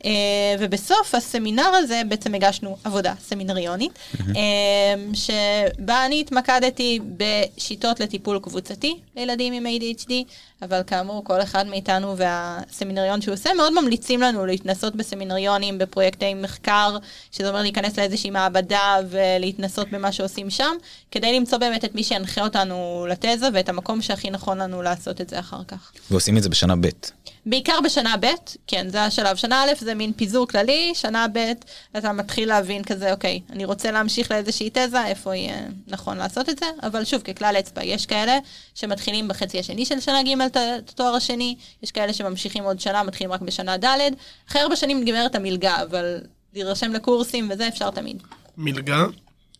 Uh, 0.00 0.06
ובסוף 0.58 1.14
הסמינר 1.14 1.62
הזה 1.62 2.02
בעצם 2.08 2.34
הגשנו 2.34 2.76
עבודה 2.84 3.14
סמינריונית, 3.20 3.92
uh, 4.14 4.26
שבה 5.14 6.06
אני 6.06 6.20
התמקדתי 6.20 7.00
בשיטות 7.16 8.00
לטיפול 8.00 8.38
קבוצתי 8.42 8.98
לילדים 9.16 9.52
עם 9.52 9.66
ADHD, 9.66 10.12
אבל 10.62 10.80
כאמור 10.86 11.24
כל 11.24 11.42
אחד 11.42 11.66
מאיתנו 11.66 12.16
והסמינריון 12.16 13.20
שהוא 13.20 13.34
עושה 13.34 13.50
מאוד 13.56 13.80
ממליצים 13.80 14.20
לנו 14.20 14.46
להתנסות 14.46 14.96
בסמינריונים, 14.96 15.78
בפרויקטי 15.78 16.34
מחקר, 16.34 16.96
שזה 17.32 17.48
אומר 17.48 17.62
להיכנס 17.62 17.98
לאיזושהי 17.98 18.30
מעבדה 18.30 18.96
ולהתנסות 19.10 19.90
במה 19.90 20.12
שעושים 20.12 20.50
שם, 20.50 20.76
כדי 21.10 21.38
למצוא 21.38 21.58
באמת 21.58 21.84
את 21.84 21.94
מי 21.94 22.04
שינחה 22.04 22.42
אותנו 22.42 23.06
לתזה 23.10 23.48
ואת 23.54 23.68
המקום 23.68 24.02
שהכי 24.02 24.30
נכון 24.30 24.58
לנו 24.58 24.82
לעשות 24.82 25.20
את 25.20 25.28
זה 25.28 25.38
אחר 25.38 25.64
כך. 25.68 25.92
ועושים 26.10 26.36
את 26.36 26.42
זה 26.42 26.48
בשנה 26.48 26.76
ב'. 26.76 26.88
בעיקר 27.46 27.78
בשנה 27.84 28.14
ב', 28.20 28.26
כן, 28.66 28.88
זה 28.88 29.02
השלב. 29.02 29.36
שנה 29.36 29.62
א' 29.62 29.72
זה 29.78 29.94
מין 29.94 30.12
פיזור 30.12 30.46
כללי, 30.46 30.92
שנה 30.94 31.26
ב' 31.32 31.52
אתה 31.98 32.12
מתחיל 32.12 32.48
להבין 32.48 32.84
כזה, 32.84 33.12
אוקיי, 33.12 33.40
אני 33.50 33.64
רוצה 33.64 33.90
להמשיך 33.90 34.30
לאיזושהי 34.30 34.70
תזה, 34.72 35.06
איפה 35.06 35.36
יהיה 35.36 35.56
נכון 35.86 36.16
לעשות 36.16 36.48
את 36.48 36.58
זה, 36.58 36.66
אבל 36.82 37.04
שוב, 37.04 37.22
ככלל 37.22 37.56
אצבע, 37.58 37.84
יש 37.84 38.06
כאלה 38.06 38.38
שמתחילים 38.74 39.28
בחצי 39.28 39.58
השני 39.58 39.84
של 39.84 40.00
שנה 40.00 40.22
ג' 40.22 40.40
את 40.40 40.56
התואר 40.88 41.14
השני, 41.14 41.56
יש 41.82 41.90
כאלה 41.90 42.12
שממשיכים 42.12 42.64
עוד 42.64 42.80
שנה, 42.80 43.02
מתחילים 43.02 43.32
רק 43.32 43.40
בשנה 43.40 43.76
ד', 43.76 43.98
אחרי 44.48 44.62
ארבע 44.62 44.76
שנים 44.76 45.00
נגמרת 45.00 45.34
המלגה, 45.34 45.82
אבל 45.82 46.20
להירשם 46.54 46.92
לקורסים 46.92 47.48
וזה 47.52 47.68
אפשר 47.68 47.90
תמיד. 47.90 48.22
מלגה? 48.56 49.04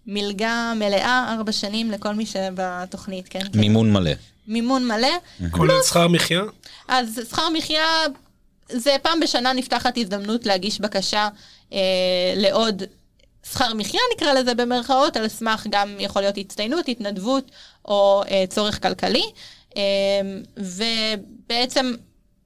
מלגה 0.07 0.73
מלאה, 0.77 1.35
ארבע 1.35 1.53
שנים 1.53 1.91
לכל 1.91 2.15
מי 2.15 2.27
שבתוכנית, 2.27 3.29
כן? 3.29 3.41
כן. 3.53 3.59
מימון 3.61 3.93
מלא. 3.93 4.11
מימון 4.47 4.89
מלא. 4.89 5.09
כולל 5.51 5.83
שכר 5.89 6.09
מחיה? 6.09 6.43
אז 6.89 7.21
שכר 7.31 7.49
מחיה, 7.49 7.85
זה 8.69 8.97
פעם 9.03 9.21
בשנה 9.21 9.53
נפתחת 9.53 9.99
הזדמנות 9.99 10.47
להגיש 10.47 10.81
בקשה 10.81 11.29
אה, 11.73 11.79
לעוד 12.37 12.83
שכר 13.51 13.75
מחיה 13.75 14.01
נקרא 14.17 14.33
לזה 14.33 14.55
במרכאות, 14.55 15.17
על 15.17 15.29
סמך 15.29 15.67
גם 15.71 15.97
יכול 15.99 16.23
להיות 16.23 16.39
הצטיינות, 16.39 16.89
התנדבות 16.89 17.51
או 17.85 18.23
אה, 18.31 18.45
צורך 18.49 18.83
כלכלי. 18.83 19.25
אה, 19.77 19.83
ובעצם 20.57 21.95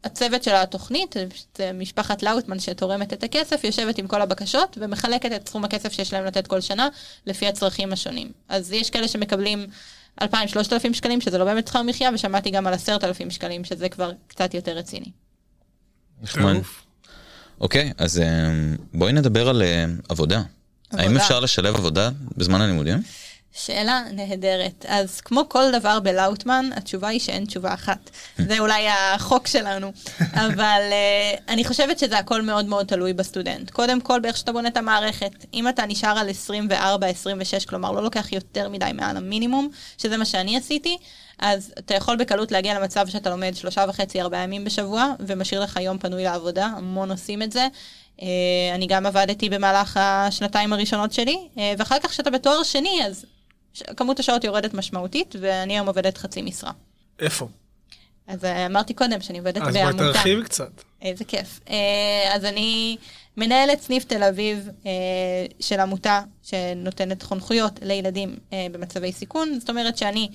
הצוות 0.04 0.42
של 0.42 0.54
התוכנית, 0.54 1.16
זה 1.58 1.72
משפחת 1.74 2.22
לאוטמן 2.22 2.58
שתורמת 2.58 3.12
את 3.12 3.22
הכסף, 3.22 3.64
יושבת 3.64 3.98
עם 3.98 4.06
כל 4.06 4.22
הבקשות 4.22 4.78
ומחלקת 4.80 5.32
את 5.32 5.48
סכום 5.48 5.64
הכסף 5.64 5.92
שיש 5.92 6.12
להם 6.12 6.24
לתת 6.24 6.46
כל 6.46 6.60
שנה 6.60 6.88
לפי 7.26 7.46
הצרכים 7.46 7.92
השונים. 7.92 8.32
אז 8.48 8.72
יש 8.72 8.90
כאלה 8.90 9.08
שמקבלים 9.08 9.66
2,000-3,000 10.22 10.26
שקלים, 10.92 11.20
שזה 11.20 11.38
לא 11.38 11.44
באמת 11.44 11.68
שכר 11.68 11.82
מחיה, 11.82 12.10
ושמעתי 12.14 12.50
גם 12.50 12.66
על 12.66 12.74
10,000 12.74 13.30
שקלים, 13.30 13.64
שזה 13.64 13.88
כבר 13.88 14.12
קצת 14.26 14.54
יותר 14.54 14.72
רציני. 14.72 15.10
נחמד. 16.22 16.52
טירוף. 16.52 16.82
אוקיי, 17.60 17.92
אז 17.98 18.20
אה, 18.20 18.26
בואי 18.94 19.12
נדבר 19.12 19.48
על 19.48 19.62
אה, 19.62 19.84
עבודה. 20.08 20.42
האם 20.92 21.00
עבודה. 21.08 21.22
אפשר 21.22 21.40
לשלב 21.40 21.74
עבודה 21.74 22.10
בזמן 22.36 22.60
הלימודים? 22.60 23.02
שאלה 23.56 24.02
נהדרת. 24.12 24.86
אז 24.88 25.20
כמו 25.20 25.48
כל 25.48 25.64
דבר 25.72 26.00
בלאוטמן, 26.00 26.70
התשובה 26.76 27.08
היא 27.08 27.20
שאין 27.20 27.44
תשובה 27.44 27.74
אחת. 27.74 28.10
זה 28.48 28.58
אולי 28.58 28.88
החוק 28.88 29.46
שלנו. 29.46 29.92
אבל 30.46 30.80
uh, 30.90 31.40
אני 31.48 31.64
חושבת 31.64 31.98
שזה 31.98 32.18
הכל 32.18 32.42
מאוד 32.42 32.64
מאוד 32.64 32.86
תלוי 32.86 33.12
בסטודנט. 33.12 33.70
קודם 33.70 34.00
כל, 34.00 34.20
באיך 34.20 34.36
שאתה 34.36 34.52
בונה 34.52 34.68
את 34.68 34.76
המערכת. 34.76 35.44
אם 35.54 35.68
אתה 35.68 35.86
נשאר 35.86 36.18
על 36.18 36.28
24-26, 36.28 37.68
כלומר 37.68 37.92
לא 37.92 38.02
לוקח 38.02 38.32
יותר 38.32 38.68
מדי 38.68 38.90
מעל 38.94 39.16
המינימום, 39.16 39.68
שזה 39.98 40.16
מה 40.16 40.24
שאני 40.24 40.56
עשיתי, 40.56 40.96
אז 41.38 41.74
אתה 41.78 41.94
יכול 41.94 42.16
בקלות 42.16 42.52
להגיע 42.52 42.80
למצב 42.80 43.08
שאתה 43.08 43.30
לומד 43.30 43.54
שלושה 43.56 43.84
וחצי, 43.88 44.20
ארבעה 44.20 44.42
ימים 44.42 44.64
בשבוע, 44.64 45.12
ומשאיר 45.20 45.60
לך 45.60 45.78
יום 45.80 45.98
פנוי 45.98 46.24
לעבודה, 46.24 46.66
המון 46.66 47.10
עושים 47.10 47.42
את 47.42 47.52
זה. 47.52 47.68
Uh, 48.18 48.22
אני 48.74 48.86
גם 48.86 49.06
עבדתי 49.06 49.50
במהלך 49.50 49.96
השנתיים 50.00 50.72
הראשונות 50.72 51.12
שלי, 51.12 51.48
uh, 51.54 51.58
ואחר 51.78 51.98
כך 51.98 52.10
כשאתה 52.10 52.30
בתואר 52.30 52.62
שני, 52.62 53.06
אז 53.06 53.24
כמות 53.96 54.18
השעות 54.18 54.44
יורדת 54.44 54.74
משמעותית, 54.74 55.34
ואני 55.40 55.72
היום 55.72 55.86
עובדת 55.86 56.18
חצי 56.18 56.42
משרה. 56.42 56.72
איפה? 57.18 57.48
אז 58.26 58.44
אה, 58.44 58.66
אמרתי 58.66 58.94
קודם 58.94 59.20
שאני 59.20 59.38
עובדת 59.38 59.62
אז 59.62 59.74
בעמותה. 59.74 59.96
בואי 59.96 60.12
תרחיב 60.12 60.42
קצת. 60.44 60.82
איזה 61.02 61.24
כיף. 61.24 61.60
אה, 61.70 62.34
אז 62.34 62.44
אני 62.44 62.96
מנהלת 63.36 63.80
סניף 63.80 64.04
תל 64.04 64.22
אביב 64.22 64.68
אה, 64.86 64.92
של 65.60 65.80
עמותה 65.80 66.20
שנותנת 66.42 67.22
חונכויות 67.22 67.78
לילדים 67.82 68.36
אה, 68.52 68.66
במצבי 68.72 69.12
סיכון. 69.12 69.58
זאת 69.60 69.70
אומרת 69.70 69.96
שאני 69.96 70.28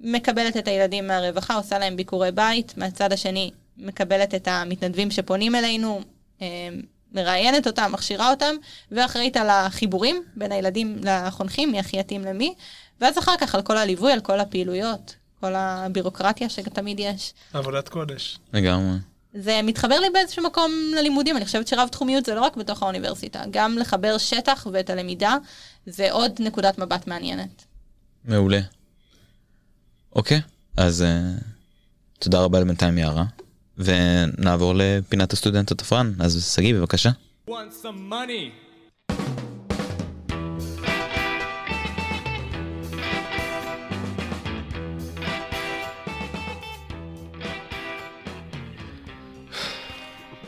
מקבלת 0.00 0.56
את 0.56 0.68
הילדים 0.68 1.06
מהרווחה, 1.06 1.54
עושה 1.54 1.78
להם 1.78 1.96
ביקורי 1.96 2.32
בית, 2.32 2.74
מהצד 2.76 3.12
השני 3.12 3.50
מקבלת 3.78 4.34
את 4.34 4.48
המתנדבים 4.48 5.10
שפונים 5.10 5.54
אלינו, 5.54 6.00
אה, 6.42 6.68
מראיינת 7.12 7.66
אותם, 7.66 7.90
מכשירה 7.92 8.30
אותם, 8.30 8.54
ואחראית 8.90 9.36
על 9.36 9.50
החיבורים 9.50 10.22
בין 10.36 10.52
הילדים 10.52 10.96
לחונכים, 11.02 11.72
מי 11.72 11.78
הכי 11.78 11.98
יתאים 11.98 12.24
למי, 12.24 12.54
ואז 13.00 13.18
אחר 13.18 13.36
כך 13.40 13.54
על 13.54 13.62
כל 13.62 13.76
הליווי, 13.76 14.12
על 14.12 14.20
כל 14.20 14.40
הפעילויות, 14.40 15.16
כל 15.40 15.54
הבירוקרטיה 15.54 16.48
שתמיד 16.48 17.00
יש. 17.00 17.34
עבודת 17.52 17.88
קודש. 17.88 18.38
לגמרי. 18.52 18.98
זה 19.34 19.60
מתחבר 19.62 20.00
לי 20.00 20.06
באיזשהו 20.12 20.44
מקום 20.44 20.72
ללימודים, 20.96 21.36
אני 21.36 21.44
חושבת 21.44 21.68
שרב 21.68 21.88
תחומיות 21.88 22.24
זה 22.24 22.34
לא 22.34 22.40
רק 22.40 22.56
בתוך 22.56 22.82
האוניברסיטה, 22.82 23.42
גם 23.50 23.78
לחבר 23.78 24.18
שטח 24.18 24.66
ואת 24.72 24.90
הלמידה, 24.90 25.36
זה 25.86 26.12
עוד 26.12 26.32
נקודת 26.38 26.78
מבט 26.78 27.06
מעניינת. 27.06 27.64
מעולה. 28.24 28.60
אוקיי, 30.14 30.40
אז 30.76 31.02
אה, 31.02 31.20
תודה 32.18 32.40
רבה 32.40 32.60
לבינתיים 32.60 32.98
יערה, 32.98 33.24
ונעבור 33.78 34.72
לפינת 34.76 35.32
הסטודנט 35.32 35.70
התפרן. 35.70 36.12
אז 36.20 36.52
שגיא, 36.54 36.74
בבקשה. 36.74 37.10
want 37.50 37.52
some 37.82 38.10
money. 38.12 38.65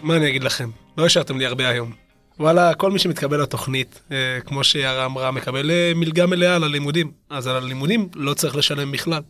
מה 0.02 0.16
אני 0.16 0.28
אגיד 0.28 0.44
לכם? 0.44 0.70
לא 0.98 1.06
השארתם 1.06 1.38
לי 1.38 1.46
הרבה 1.46 1.68
היום. 1.68 1.92
וואלה, 2.40 2.74
כל 2.74 2.90
מי 2.90 2.98
שמתקבל 2.98 3.42
לתוכנית, 3.42 4.00
אה, 4.12 4.16
כמו 4.46 4.64
שיערה 4.64 5.04
אמרה, 5.04 5.30
מקבל 5.30 5.70
אה, 5.70 5.92
מלגה 5.96 6.26
מלאה 6.26 6.56
על 6.56 6.64
הלימודים. 6.64 7.10
אז 7.30 7.46
על 7.46 7.56
הלימודים 7.56 8.08
לא 8.14 8.34
צריך 8.34 8.56
לשלם 8.56 8.92
בכלל. 8.92 9.22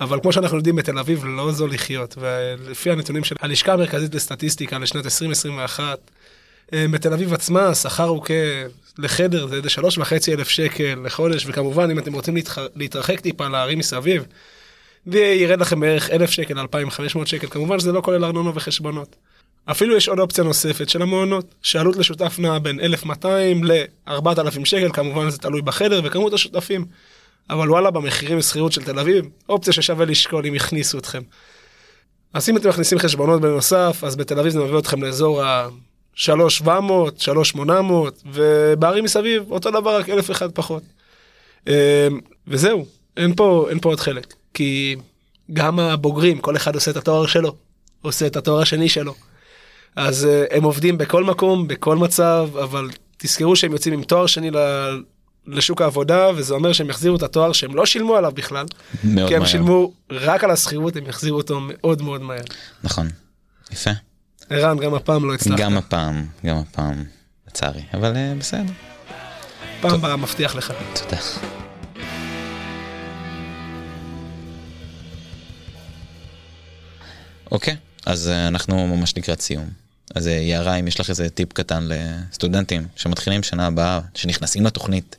אבל 0.00 0.20
כמו 0.20 0.32
שאנחנו 0.32 0.56
יודעים, 0.56 0.76
בתל 0.76 0.98
אביב 0.98 1.24
לא 1.24 1.52
זו 1.52 1.66
לחיות. 1.66 2.14
ולפי 2.18 2.90
הנתונים 2.90 3.24
של 3.24 3.36
הלשכה 3.40 3.72
המרכזית 3.72 4.14
לסטטיסטיקה 4.14 4.78
לשנת 4.78 5.04
2021, 5.04 5.98
אה, 6.72 6.86
בתל 6.90 7.12
אביב 7.12 7.34
עצמה 7.34 7.66
השכר 7.66 8.04
הוא 8.04 8.24
כ... 8.24 8.30
לחדר 8.98 9.46
זה 9.46 9.56
איזה 9.56 9.70
שלוש 9.70 9.98
וחצי 9.98 10.34
אלף 10.34 10.48
שקל 10.48 11.00
לחודש, 11.04 11.46
וכמובן 11.46 11.90
אם 11.90 11.98
אתם 11.98 12.12
רוצים 12.12 12.34
להתח... 12.34 12.58
להתרחק 12.76 13.20
טיפה 13.20 13.48
לערים 13.48 13.78
מסביב, 13.78 14.24
זה 15.06 15.18
ירד 15.18 15.60
לכם 15.60 15.80
בערך 15.80 16.10
אלף 16.10 16.30
שקל, 16.30 16.58
2,500 16.58 17.26
שקל, 17.26 17.46
כמובן 17.46 17.80
שזה 17.80 17.92
לא 17.92 18.00
כולל 18.00 18.24
ארנונה 18.24 18.50
וחשבונות. 18.54 19.16
אפילו 19.70 19.96
יש 19.96 20.08
עוד 20.08 20.18
אופציה 20.18 20.44
נוספת 20.44 20.88
של 20.88 21.02
המעונות, 21.02 21.54
שעלות 21.62 21.96
לשותף 21.96 22.36
נעה 22.38 22.58
בין 22.58 22.80
1,200 22.80 23.64
ל-4,000 23.64 24.64
שקל, 24.64 24.92
כמובן 24.92 25.30
זה 25.30 25.38
תלוי 25.38 25.62
בחדר 25.62 26.00
וכמות 26.04 26.32
השותפים. 26.32 26.84
אבל 27.50 27.70
וואלה, 27.70 27.90
במחירים 27.90 28.38
לשכירות 28.38 28.72
של 28.72 28.84
תל 28.84 28.98
אביב, 28.98 29.24
אופציה 29.48 29.72
ששווה 29.72 30.04
לשקול 30.04 30.46
אם 30.46 30.54
יכניסו 30.54 30.98
אתכם. 30.98 31.22
אז 32.34 32.48
אם 32.48 32.56
אתם 32.56 32.68
מכניסים 32.68 32.98
חשבונות 32.98 33.40
בנוסף, 33.40 34.04
אז 34.06 34.16
בתל 34.16 34.38
אביב 34.38 34.52
זה 34.52 34.60
מביא 34.60 34.78
אתכם 34.78 35.02
לאזור 35.02 35.42
ה-3,700, 35.42 36.70
3,800, 37.18 38.22
ובערים 38.26 39.04
מסביב 39.04 39.50
אותו 39.50 39.70
דבר, 39.70 39.96
רק 39.96 40.08
אלף 40.08 40.30
אחד 40.30 40.52
פחות. 40.52 40.82
אמ, 41.66 41.72
וזהו, 42.46 42.86
אין 43.16 43.34
פה, 43.34 43.66
אין 43.70 43.80
פה 43.80 43.88
עוד 43.88 44.00
חלק. 44.00 44.34
כי 44.54 44.96
גם 45.52 45.78
הבוגרים, 45.80 46.38
כל 46.38 46.56
אחד 46.56 46.74
עושה 46.74 46.90
את 46.90 46.96
התואר 46.96 47.26
שלו, 47.26 47.56
עושה 48.02 48.26
את 48.26 48.36
התואר 48.36 48.60
השני 48.60 48.88
שלו. 48.88 49.14
אז 49.96 50.24
uh, 50.50 50.54
הם 50.56 50.64
עובדים 50.64 50.98
בכל 50.98 51.24
מקום, 51.24 51.68
בכל 51.68 51.96
מצב, 51.96 52.48
אבל 52.62 52.88
תזכרו 53.16 53.56
שהם 53.56 53.72
יוצאים 53.72 53.94
עם 53.94 54.02
תואר 54.02 54.26
שני 54.26 54.50
ל- 54.50 55.02
לשוק 55.46 55.82
העבודה, 55.82 56.28
וזה 56.36 56.54
אומר 56.54 56.72
שהם 56.72 56.90
יחזירו 56.90 57.16
את 57.16 57.22
התואר 57.22 57.52
שהם 57.52 57.74
לא 57.76 57.86
שילמו 57.86 58.16
עליו 58.16 58.32
בכלל, 58.32 58.66
מאוד 59.04 59.28
כי 59.28 59.34
הם 59.34 59.40
מהר. 59.42 59.50
שילמו 59.50 59.92
רק 60.10 60.44
על 60.44 60.50
השכירות, 60.50 60.96
הם 60.96 61.06
יחזירו 61.06 61.36
אותו 61.38 61.60
מאוד 61.60 62.02
מאוד 62.02 62.22
מהר. 62.22 62.42
נכון. 62.84 63.08
יפה. 63.72 63.90
ערן, 64.50 64.78
גם 64.78 64.94
הפעם 64.94 65.24
לא 65.28 65.34
הצלחת. 65.34 65.58
גם 65.60 65.76
הפעם, 65.76 66.26
גם 66.46 66.56
הפעם, 66.56 67.04
לצערי, 67.48 67.82
אבל 67.94 68.16
אה, 68.16 68.32
בסדר. 68.38 68.72
פעם 69.80 69.94
הבאה 69.94 70.16
מבטיח 70.16 70.54
לך. 70.54 70.72
תודה. 71.02 71.16
אוקיי, 77.52 77.76
אז 78.06 78.28
אה, 78.28 78.48
אנחנו 78.48 78.86
ממש 78.86 79.14
לקראת 79.16 79.40
סיום. 79.40 79.81
אז 80.14 80.28
אה, 80.28 80.32
יערה, 80.32 80.74
אם 80.74 80.88
יש 80.88 81.00
לך 81.00 81.10
איזה 81.10 81.30
טיפ 81.30 81.52
קטן 81.52 81.88
לסטודנטים 81.88 82.86
שמתחילים 82.96 83.42
שנה 83.42 83.66
הבאה, 83.66 84.00
שנכנסים 84.14 84.66
לתוכנית, 84.66 85.16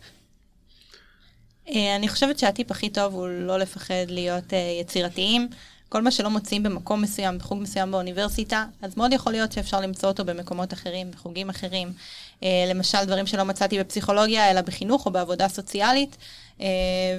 אה, 1.69 1.95
אני 1.95 2.07
חושבת 2.07 2.39
שהטיפ 2.39 2.71
הכי 2.71 2.89
טוב 2.89 3.13
הוא 3.13 3.27
לא 3.27 3.59
לפחד 3.59 4.05
להיות 4.07 4.53
אה, 4.53 4.77
יצירתיים. 4.81 5.47
כל 5.89 6.01
מה 6.01 6.11
שלא 6.11 6.29
מוצאים 6.29 6.63
במקום 6.63 7.01
מסוים, 7.01 7.37
בחוג 7.37 7.61
מסוים 7.61 7.91
באוניברסיטה, 7.91 8.65
אז 8.81 8.97
מאוד 8.97 9.13
יכול 9.13 9.31
להיות 9.31 9.51
שאפשר 9.51 9.81
למצוא 9.81 10.09
אותו 10.09 10.25
במקומות 10.25 10.73
אחרים, 10.73 11.11
בחוגים 11.11 11.49
אחרים. 11.49 11.93
למשל, 12.41 12.97
דברים 13.05 13.27
שלא 13.27 13.43
מצאתי 13.43 13.79
בפסיכולוגיה, 13.79 14.51
אלא 14.51 14.61
בחינוך 14.61 15.05
או 15.05 15.11
בעבודה 15.11 15.47
סוציאלית. 15.47 16.17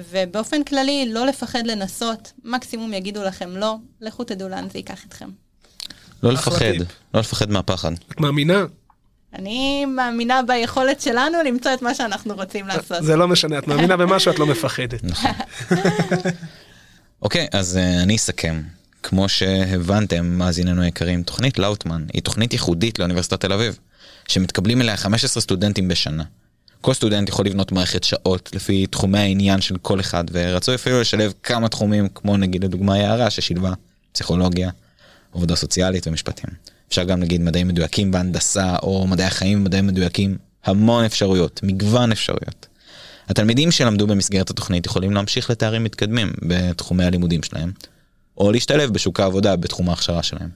ובאופן 0.09 0.63
כללי, 0.63 1.09
לא 1.09 1.25
לפחד 1.25 1.67
לנסות, 1.67 2.31
מקסימום 2.43 2.93
יגידו 2.93 3.23
לכם 3.23 3.57
לא, 3.57 3.75
לכו 4.01 4.23
תדעו 4.23 4.49
לאן 4.49 4.69
זה 4.69 4.77
ייקח 4.79 5.05
אתכם. 5.05 5.29
לא 6.25 6.33
לפחד. 6.33 6.65
לא 7.13 7.19
לפחד 7.19 7.49
מהפחד. 7.51 7.91
את 8.11 8.19
מאמינה? 8.19 8.65
אני 9.33 9.85
מאמינה 9.85 10.41
ביכולת 10.47 11.01
שלנו 11.01 11.37
למצוא 11.45 11.73
את 11.73 11.81
מה 11.81 11.95
שאנחנו 11.95 12.35
רוצים 12.35 12.67
לעשות. 12.67 13.03
זה 13.03 13.15
לא 13.15 13.27
משנה, 13.27 13.57
את 13.57 13.67
מאמינה 13.67 13.97
במשהו, 13.97 14.31
את 14.31 14.39
לא 14.39 14.45
מפחדת. 14.45 15.01
אוקיי, 17.21 17.47
אז 17.51 17.79
uh, 17.81 18.03
אני 18.03 18.15
אסכם. 18.15 18.61
כמו 19.03 19.29
שהבנתם, 19.29 20.25
מאזיננו 20.25 20.81
היקרים, 20.81 21.23
תוכנית 21.23 21.59
לאוטמן 21.59 22.05
היא 22.13 22.21
תוכנית 22.21 22.53
ייחודית 22.53 22.99
לאוניברסיטת 22.99 23.41
תל 23.41 23.53
אביב, 23.53 23.79
שמתקבלים 24.27 24.81
אליה 24.81 24.97
15 24.97 25.41
סטודנטים 25.41 25.87
בשנה. 25.87 26.23
כל 26.81 26.93
סטודנט 26.93 27.29
יכול 27.29 27.45
לבנות 27.45 27.71
מערכת 27.71 28.03
שעות 28.03 28.49
לפי 28.53 28.87
תחומי 28.87 29.19
העניין 29.19 29.61
של 29.61 29.77
כל 29.81 29.99
אחד, 29.99 30.23
ורצוי 30.31 30.75
אפילו 30.75 31.01
לשלב 31.01 31.33
כמה 31.43 31.69
תחומים, 31.69 32.07
כמו 32.15 32.37
נגיד 32.37 32.63
לדוגמה 32.63 32.97
יערה 32.97 33.29
ששילבה 33.29 33.73
פסיכולוגיה, 34.11 34.69
עבודה 35.35 35.55
סוציאלית 35.55 36.07
ומשפטים. 36.07 36.49
אפשר 36.89 37.03
גם 37.03 37.19
נגיד 37.19 37.41
מדעים 37.41 37.67
מדויקים 37.67 38.11
בהנדסה, 38.11 38.75
או 38.83 39.07
מדעי 39.07 39.25
החיים 39.25 39.57
ומדעים 39.61 39.87
מדויקים, 39.87 40.37
המון 40.65 41.05
אפשרויות, 41.05 41.59
מגוון 41.63 42.11
אפשרויות. 42.11 42.67
התלמידים 43.27 43.71
שלמדו 43.71 44.07
במסגרת 44.07 44.49
התוכנית 44.49 44.85
יכולים 44.85 45.11
להמשיך 45.11 45.49
לתארים 45.49 45.83
מתקדמים 45.83 46.33
בתחומי 46.41 47.03
הלימודים 47.03 47.43
שלהם, 47.43 47.71
או 48.37 48.51
להשתלב 48.51 48.93
בשוק 48.93 49.19
העבודה 49.19 49.55
בתחום 49.55 49.89
ההכשרה 49.89 50.23
שלהם. 50.23 50.49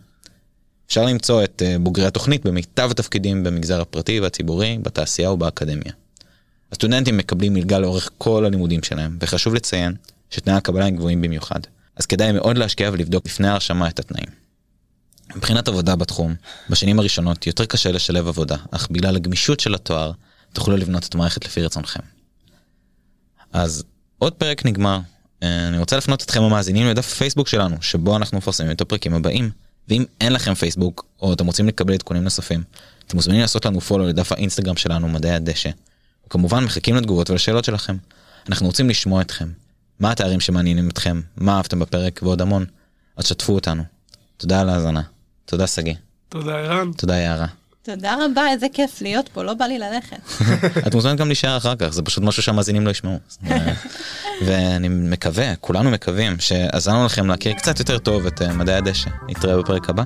אפשר 0.88 1.06
למצוא 1.06 1.44
את 1.44 1.63
אה, 1.65 1.80
בוגרי 1.80 2.06
התוכנית 2.06 2.46
במיטב 2.46 2.92
התפקידים 2.92 3.44
במגזר 3.44 3.82
הפרטי 3.82 4.20
והציבורי, 4.20 4.78
בתעשייה 4.82 5.32
ובאקדמיה. 5.32 5.92
הסטודנטים 6.72 7.18
מקבלים 7.18 7.54
מלגה 7.54 7.80
לאורך 7.80 8.10
כל 8.18 8.46
הלימודים 8.46 8.84
שלהם, 8.84 9.18
וחשוב 9.22 9.54
לציין 9.54 9.94
שתנאי 10.30 10.56
הקבלה 10.56 10.86
הם 10.86 10.96
גבוהים 10.96 11.22
במיוחד. 11.22 11.60
אז 11.96 12.06
כדאי 12.06 12.32
מאוד 12.32 12.58
להשקיע 12.58 12.89
ולבדוק 12.94 13.26
לפני 13.26 13.48
ההרשמה 13.48 13.88
את 13.88 14.00
התנאים. 14.00 14.38
מבחינת 15.36 15.68
עבודה 15.68 15.96
בתחום, 15.96 16.36
בשנים 16.70 17.00
הראשונות 17.00 17.48
יותר 17.48 17.65
קשה 17.65 17.92
לשלב 17.92 18.28
עבודה, 18.28 18.56
אך 18.72 18.88
בגלל 18.92 19.15
הגמישות 19.15 19.60
של 19.60 19.76
התואר, 19.76 20.12
תוכלו 20.54 20.78
לבנות 20.78 21.06
את 21.06 21.15
המערכת 21.15 21.46
לפי 21.46 21.62
רצונכם. 21.62 22.00
אז 23.54 23.84
עוד 24.18 24.34
פרק 24.34 24.65
נגמר. 24.65 25.00
אה, 25.44 25.68
אני 25.68 25.78
רוצה 25.78 25.98
לפנות 25.98 26.24
אתכם 26.24 26.44
המאזינים 26.44 26.88
לדף 26.88 27.12
הפייסבוק 27.12 27.48
שלנו, 27.48 27.82
שבו 27.82 28.18
אנחנו 28.18 28.38
מפרסמים 28.38 28.72
את 28.72 28.82
הפרקים 28.82 29.13
הבאים. 29.13 29.52
ואם 29.89 30.06
אין 30.22 30.34
לכם 30.34 30.54
פייסבוק, 30.54 31.06
או 31.22 31.34
אתם 31.34 31.46
רוצים 31.46 31.68
לקבל 31.68 31.94
עדכונים 31.94 32.24
נוספים, 32.24 32.63
אתם 33.08 33.18
מוזמנים 33.18 33.42
לעשות 33.42 33.65
לנו 33.65 33.82
פולו 33.82 34.08
לדף 34.08 34.32
האינסטגרם 34.32 34.76
שלנו, 34.76 35.08
מדעי 35.08 35.32
הדשא. 35.32 35.70
וכמובן 36.28 36.63
מחכים 36.63 36.96
לתגובות 36.96 37.30
ולשאלות 37.30 37.65
שלכם. 37.65 37.98
אנחנו 38.50 38.68
רוצים 38.68 38.89
לשמוע 38.89 39.22
אתכם. 39.22 39.50
מה 40.00 40.12
התארים 40.12 40.39
שמעניינים 40.39 40.89
אתכם? 40.89 41.22
מה 41.38 41.58
אהבתם 41.58 41.80
בפרק? 41.80 42.20
ועוד 42.24 42.42
המון. 42.42 42.65
אז 43.18 43.28
שתפו 43.28 43.54
אותנו. 43.54 43.84
תודה 44.38 44.62
על 44.62 44.70
ההאזנה. 44.70 45.02
תודה 45.50 45.68
שגיא. 45.68 45.94
תודה, 46.30 46.58
ערן. 46.58 46.92
תודה 46.92 47.16
יערה. 47.16 47.46
תודה 47.82 48.16
רבה, 48.26 48.52
איזה 48.52 48.68
כיף 48.74 49.02
להיות 49.02 49.30
פה, 49.34 49.44
לא 49.44 49.54
בא 49.54 49.66
לי 49.66 49.80
ללכת. 49.80 50.18
את 50.88 50.96
מוזמנת 50.96 51.18
גם 51.18 51.28
להישאר 51.28 51.58
אחר 51.58 51.76
כך, 51.76 51.90
זה 51.90 52.02
פשוט 52.02 52.24
משהו 52.24 52.44
שהמאזינים 52.44 52.86
לא 52.86 52.92
ישמעו. 52.92 53.20
ואני 54.46 54.88
מקווה, 54.90 55.56
כולנו 55.56 55.92
מקווים, 55.92 56.40
שעזרנו 56.40 57.06
לכם 57.06 57.28
להכיר 57.28 57.54
קצת 57.54 57.80
יותר 57.80 57.98
טוב 57.98 58.26
את 58.26 58.42
אה, 58.42 58.54
מדעי 58.54 58.76
הדשא. 58.76 59.10
נתראה 59.30 59.58
בפרק 59.58 59.90
הבא. 59.90 60.04